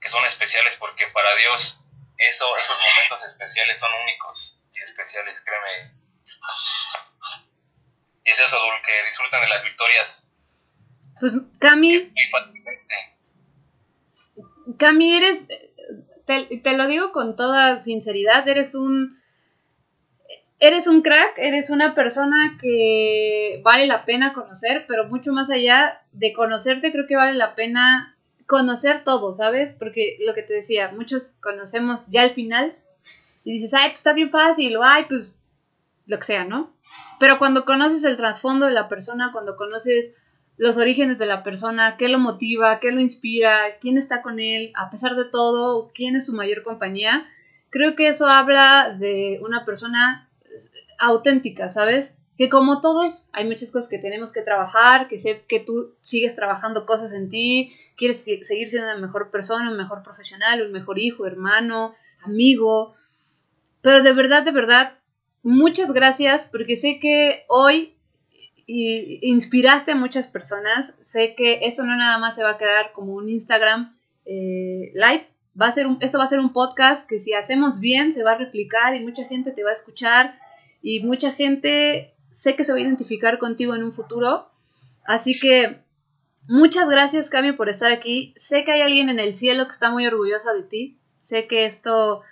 [0.00, 1.78] que son especiales porque para Dios
[2.16, 5.94] eso, esos momentos especiales son únicos y especiales, créeme.
[8.24, 10.28] Y es eso, Dul, que disfrutan de las victorias.
[11.18, 12.12] Pues Cami...
[14.78, 15.48] Cami, eres,
[16.26, 19.20] te, te lo digo con toda sinceridad, eres un
[20.60, 26.02] eres un crack, eres una persona que vale la pena conocer, pero mucho más allá
[26.12, 28.16] de conocerte, creo que vale la pena
[28.50, 29.72] conocer todo, ¿sabes?
[29.72, 32.74] Porque lo que te decía, muchos conocemos ya al final
[33.44, 35.38] y dices, ay, pues está bien fácil, o ay, pues
[36.06, 36.74] lo que sea, ¿no?
[37.20, 40.16] Pero cuando conoces el trasfondo de la persona, cuando conoces
[40.56, 44.72] los orígenes de la persona, qué lo motiva, qué lo inspira, quién está con él,
[44.74, 47.28] a pesar de todo, quién es su mayor compañía,
[47.70, 50.28] creo que eso habla de una persona
[50.98, 52.16] auténtica, ¿sabes?
[52.36, 56.34] Que como todos, hay muchas cosas que tenemos que trabajar, que sé que tú sigues
[56.34, 60.98] trabajando cosas en ti, quieres seguir siendo una mejor persona, un mejor profesional, un mejor
[60.98, 62.94] hijo, hermano, amigo.
[63.82, 64.98] Pero de verdad, de verdad,
[65.42, 67.94] muchas gracias porque sé que hoy
[68.66, 70.94] inspiraste a muchas personas.
[71.02, 73.94] Sé que eso no nada más se va a quedar como un Instagram
[74.24, 75.26] eh, live.
[75.60, 78.32] Va a ser esto va a ser un podcast que si hacemos bien se va
[78.32, 80.34] a replicar y mucha gente te va a escuchar
[80.80, 84.48] y mucha gente sé que se va a identificar contigo en un futuro.
[85.04, 85.82] Así que
[86.50, 88.34] muchas gracias, Cami, por estar aquí.
[88.36, 90.98] Sé que hay alguien en el cielo que está muy orgullosa de ti.
[91.20, 92.22] Sé que esto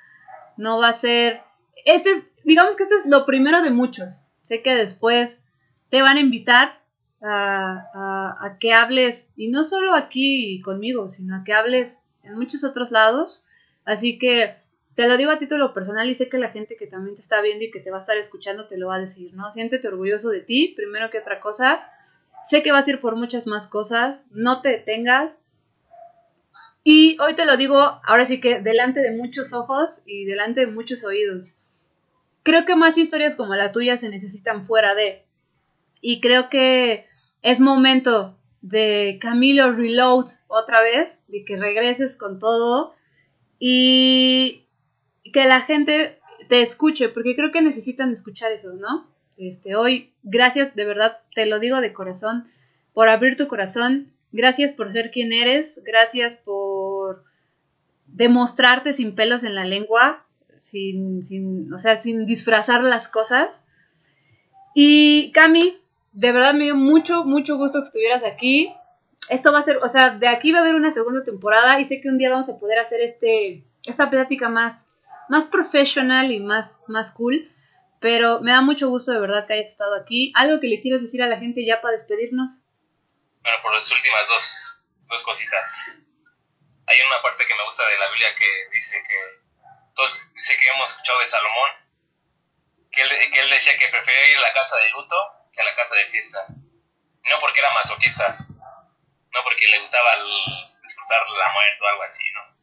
[0.56, 1.40] no va a ser.
[1.84, 4.12] Este es, digamos que esto es lo primero de muchos.
[4.42, 5.42] Sé que después
[5.88, 6.80] te van a invitar
[7.22, 12.64] a, a que hables, y no solo aquí conmigo, sino a que hables en muchos
[12.64, 13.44] otros lados.
[13.84, 14.56] Así que
[14.94, 17.40] te lo digo a título personal y sé que la gente que también te está
[17.40, 19.52] viendo y que te va a estar escuchando te lo va a decir, ¿no?
[19.52, 21.88] Siéntete orgulloso de ti, primero que otra cosa.
[22.44, 25.40] Sé que vas a ir por muchas más cosas, no te detengas.
[26.82, 30.72] Y hoy te lo digo, ahora sí que delante de muchos ojos y delante de
[30.72, 31.58] muchos oídos.
[32.42, 35.26] Creo que más historias como la tuya se necesitan fuera de.
[36.00, 37.06] Y creo que
[37.42, 42.94] es momento de Camilo Reload otra vez, de que regreses con todo.
[43.58, 44.66] Y
[45.32, 49.06] que la gente te escuche, porque creo que necesitan escuchar eso, ¿no?
[49.38, 52.50] Este, hoy, gracias, de verdad, te lo digo de corazón,
[52.92, 57.24] por abrir tu corazón, gracias por ser quien eres, gracias por
[58.06, 60.24] demostrarte sin pelos en la lengua,
[60.58, 63.64] sin, sin, o sea, sin disfrazar las cosas.
[64.74, 65.78] Y Cami,
[66.12, 68.74] de verdad me dio mucho, mucho gusto que estuvieras aquí.
[69.28, 71.84] Esto va a ser, o sea, de aquí va a haber una segunda temporada y
[71.84, 74.88] sé que un día vamos a poder hacer este, esta plática más,
[75.28, 77.48] más profesional y más, más cool.
[78.00, 80.32] Pero me da mucho gusto de verdad que hayas estado aquí.
[80.36, 82.50] ¿Algo que le quieras decir a la gente ya para despedirnos?
[83.42, 86.02] Bueno, por las últimas dos, dos cositas.
[86.86, 89.18] Hay una parte que me gusta de la Biblia que dice que,
[89.94, 91.70] todos sé que hemos escuchado de Salomón,
[92.90, 95.16] que él, que él decía que prefería ir a la casa de luto
[95.52, 96.46] que a la casa de fiesta.
[96.48, 100.10] No porque era masoquista, no porque le gustaba
[100.82, 102.58] disfrutar la muerte o algo así, ¿no?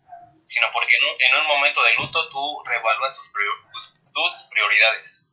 [0.46, 5.25] sino porque en un, momento de luto tú reevaluas tus, tus, prioridades.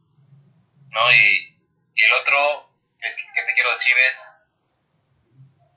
[0.92, 1.12] ¿No?
[1.12, 1.48] Y,
[1.94, 4.34] el otro que te quiero decir es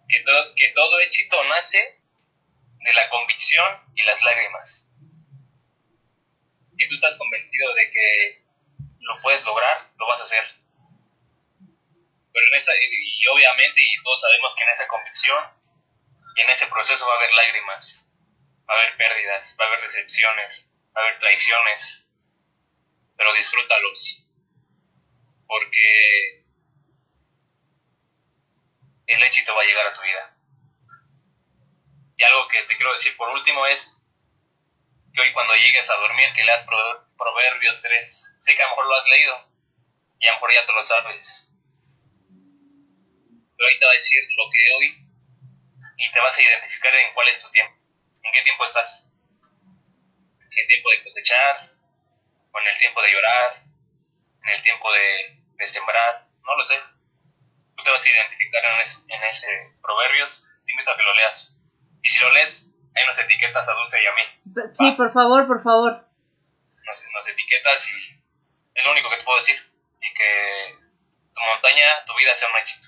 [0.07, 0.23] que,
[0.55, 2.01] que todo éxito nace
[2.79, 4.91] de la convicción y las lágrimas.
[6.77, 8.43] Si tú estás convencido de que
[9.01, 10.43] lo puedes lograr, lo vas a hacer.
[12.33, 15.43] Pero en esta, y obviamente, y todos sabemos que en esa convicción
[16.37, 18.05] y en ese proceso va a haber lágrimas
[18.69, 22.11] va a haber pérdidas, va a haber decepciones, va a haber traiciones,
[23.15, 24.24] pero disfrútalos,
[25.47, 26.45] porque
[29.07, 30.37] el éxito va a llegar a tu vida.
[32.17, 34.05] Y algo que te quiero decir por último es
[35.13, 36.65] que hoy cuando llegues a dormir, que leas
[37.17, 39.49] Proverbios 3, sé que a lo mejor lo has leído
[40.19, 41.51] y a lo mejor ya te lo sabes.
[43.57, 45.05] Pero ahí te va a decir lo que hoy
[45.97, 47.75] y te vas a identificar en cuál es tu tiempo.
[48.23, 49.09] ¿En qué tiempo estás?
[49.53, 51.69] ¿En el tiempo de cosechar?
[52.51, 53.64] ¿O en el tiempo de llorar?
[54.45, 56.27] ¿En el tiempo de, sembrar?
[56.43, 56.75] No lo sé.
[57.75, 60.47] Tú te vas a identificar en, ese Proverbios.
[60.65, 61.59] Te invito a que lo leas.
[62.03, 64.71] Y si lo lees, hay unas etiquetas a Dulce y a mí.
[64.75, 66.07] Sí, por favor, por favor.
[66.85, 68.21] Nos, etiquetas y
[68.75, 69.55] es lo único que te puedo decir.
[69.99, 70.77] Y que
[71.33, 72.87] tu montaña, tu vida sea un éxito.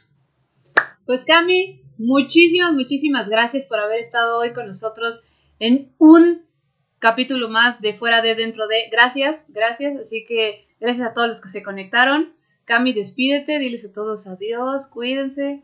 [1.07, 5.23] Pues Cami, muchísimas, muchísimas gracias por haber estado hoy con nosotros
[5.59, 6.46] en un
[6.99, 8.89] capítulo más de Fuera de Dentro de.
[8.91, 9.99] Gracias, gracias.
[9.99, 12.35] Así que gracias a todos los que se conectaron.
[12.65, 15.63] Cami, despídete, diles a todos adiós, cuídense.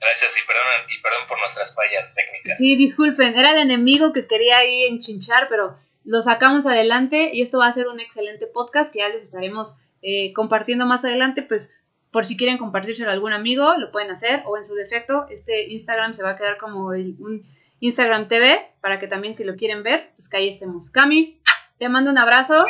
[0.00, 2.56] Gracias y perdón, y perdón por nuestras fallas técnicas.
[2.56, 7.58] Sí, disculpen, era el enemigo que quería ahí enchinchar, pero lo sacamos adelante y esto
[7.58, 11.74] va a ser un excelente podcast que ya les estaremos eh, compartiendo más adelante, pues
[12.12, 15.64] por si quieren compartírselo a algún amigo, lo pueden hacer, o en su defecto, este
[15.66, 17.44] Instagram se va a quedar como un
[17.80, 20.90] Instagram TV, para que también si lo quieren ver, pues que ahí estemos.
[20.90, 21.40] Cami,
[21.78, 22.66] te mando un abrazo.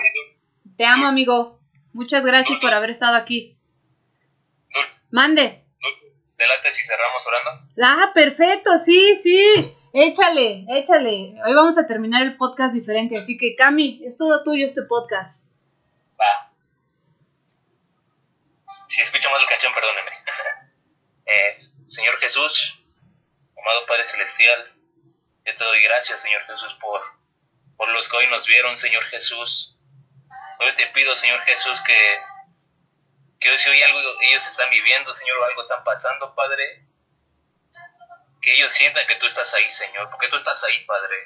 [0.77, 1.59] Te amo, amigo.
[1.93, 3.57] Muchas gracias por haber estado aquí.
[5.11, 5.65] Mande.
[6.37, 7.69] Delante si cerramos orando.
[7.83, 9.75] Ah, perfecto, sí, sí.
[9.93, 11.35] Échale, échale.
[11.45, 15.45] Hoy vamos a terminar el podcast diferente, así que Cami, es todo tuyo este podcast.
[16.21, 16.53] Va.
[18.87, 20.11] Si escucho más la canción, perdóneme.
[21.27, 21.57] eh,
[21.87, 22.79] Señor Jesús,
[23.57, 24.78] amado Padre Celestial,
[25.49, 27.01] yo te doy gracias, Señor Jesús, por,
[27.79, 29.79] por los que hoy nos vieron, Señor Jesús.
[30.61, 32.19] Hoy te pido, Señor Jesús, que,
[33.41, 36.87] que hoy si hoy algo ellos están viviendo, Señor, o algo están pasando, Padre,
[38.43, 41.17] que ellos sientan que tú estás ahí, Señor, porque tú estás ahí, Padre.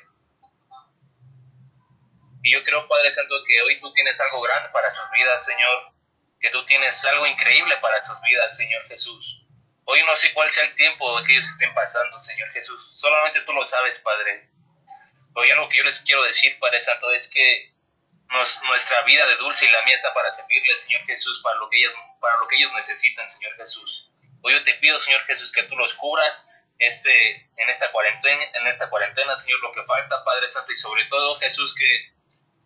[2.45, 5.93] Y yo creo, Padre Santo, que hoy tú tienes algo grande para sus vidas, Señor,
[6.39, 9.42] que tú tienes algo increíble para sus vidas, Señor Jesús.
[9.85, 12.93] Hoy no sé cuál sea el tiempo que ellos estén pasando, Señor Jesús.
[12.95, 14.49] Solamente tú lo sabes, Padre.
[15.35, 17.73] Hoy algo que yo les quiero decir, Padre Santo, es que
[18.67, 21.79] nuestra vida de dulce y la mía está para servirle, Señor Jesús, para lo que
[22.21, 24.13] para lo que ellos necesitan, Señor Jesús.
[24.43, 28.67] Hoy yo te pido, Señor Jesús, que tú los cubras, este, en, esta cuarentena, en
[28.67, 32.13] esta cuarentena, Señor, lo que falta, Padre Santo, y sobre todo, Jesús, que,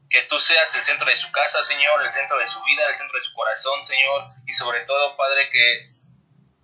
[0.08, 2.96] que tú seas el centro de su casa, Señor, el centro de su vida, el
[2.96, 5.95] centro de su corazón, Señor, y sobre todo, Padre, que,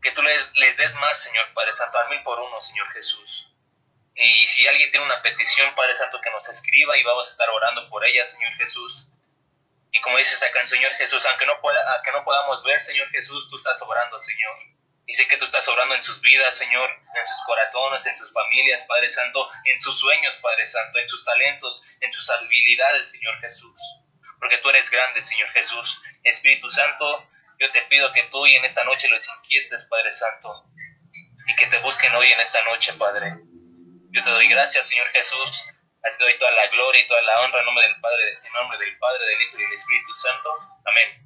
[0.02, 3.48] que tú les, les des más, Señor, Padre Santo, al mil por uno, Señor Jesús.
[4.14, 7.48] Y si alguien tiene una petición, Padre Santo, que nos escriba y vamos a estar
[7.48, 9.12] orando por ella, Señor Jesús.
[9.92, 13.48] Y como dice esta Señor Jesús, aunque no, pueda, aunque no podamos ver, Señor Jesús,
[13.48, 14.56] tú estás obrando, Señor.
[15.06, 18.32] Y sé que tú estás obrando en sus vidas, Señor, en sus corazones, en sus
[18.32, 23.38] familias, Padre Santo, en sus sueños, Padre Santo, en sus talentos, en sus habilidades, Señor
[23.40, 23.76] Jesús.
[24.38, 26.00] Porque tú eres grande, Señor Jesús.
[26.22, 27.28] Espíritu Santo,
[27.62, 30.64] yo te pido que tú y en esta noche los inquietes, Padre Santo,
[31.46, 33.38] y que te busquen hoy en esta noche, Padre.
[34.10, 35.64] Yo te doy gracias, Señor Jesús.
[36.02, 38.78] te doy toda la gloria y toda la honra en nombre del Padre, en nombre
[38.78, 40.48] del Padre, del Hijo y del Espíritu Santo.
[40.84, 41.22] Amén.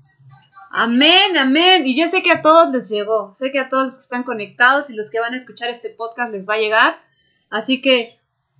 [0.73, 1.87] Amén, amén.
[1.87, 3.35] Y yo sé que a todos les llegó.
[3.39, 5.89] Sé que a todos los que están conectados y los que van a escuchar este
[5.89, 7.03] podcast les va a llegar.
[7.49, 8.13] Así que,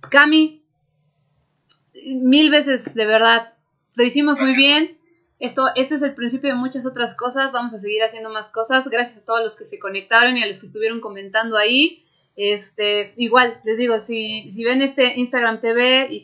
[0.09, 0.65] Cami,
[1.93, 3.53] mil veces, de verdad,
[3.93, 4.96] lo hicimos muy bien.
[5.39, 7.51] Esto, este es el principio de muchas otras cosas.
[7.51, 8.87] Vamos a seguir haciendo más cosas.
[8.87, 12.03] Gracias a todos los que se conectaron y a los que estuvieron comentando ahí.
[12.35, 16.21] Este, igual, les digo, si, si ven este Instagram TV y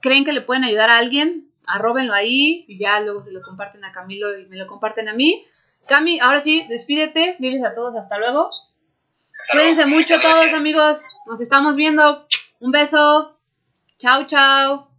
[0.00, 3.84] creen que le pueden ayudar a alguien, arróbenlo ahí y ya luego se lo comparten
[3.84, 5.44] a Camilo y me lo comparten a mí.
[5.86, 8.50] Cami, ahora sí, despídete, diles a todos hasta luego.
[9.52, 12.26] Cuídense mucho todos amigos, nos estamos viendo.
[12.60, 13.38] Un beso.
[13.98, 14.93] Chao, chao.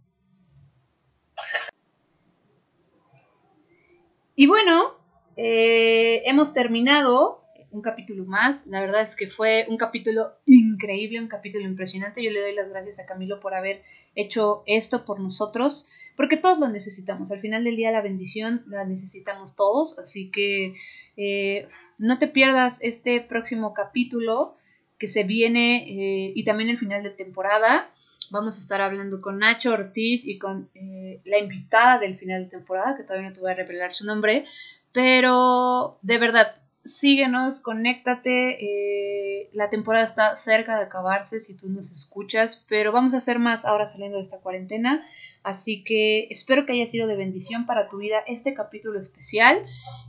[4.36, 4.94] Y bueno,
[5.36, 8.66] eh, hemos terminado un capítulo más.
[8.66, 12.22] La verdad es que fue un capítulo increíble, un capítulo impresionante.
[12.22, 13.82] Yo le doy las gracias a Camilo por haber
[14.14, 15.86] hecho esto por nosotros
[16.16, 17.30] porque todos lo necesitamos.
[17.30, 20.74] Al final del día la bendición la necesitamos todos, así que
[21.16, 21.68] eh,
[21.98, 24.56] no te pierdas este próximo capítulo
[24.98, 27.90] que se viene eh, y también el final de temporada.
[28.30, 32.50] Vamos a estar hablando con Nacho Ortiz y con eh, la invitada del final de
[32.50, 34.44] temporada, que todavía no te voy a revelar su nombre,
[34.92, 36.54] pero de verdad,
[36.84, 39.50] síguenos, conéctate.
[39.52, 43.64] la temporada está cerca de acabarse si tú nos escuchas, pero vamos a hacer más
[43.64, 45.04] ahora saliendo de esta cuarentena.
[45.42, 49.64] Así que espero que haya sido de bendición para tu vida este capítulo especial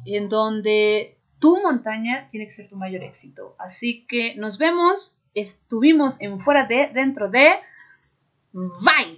[0.05, 3.55] en donde tu montaña tiene que ser tu mayor éxito.
[3.59, 7.49] Así que nos vemos, estuvimos en fuera de, dentro de...
[8.57, 9.17] Bye.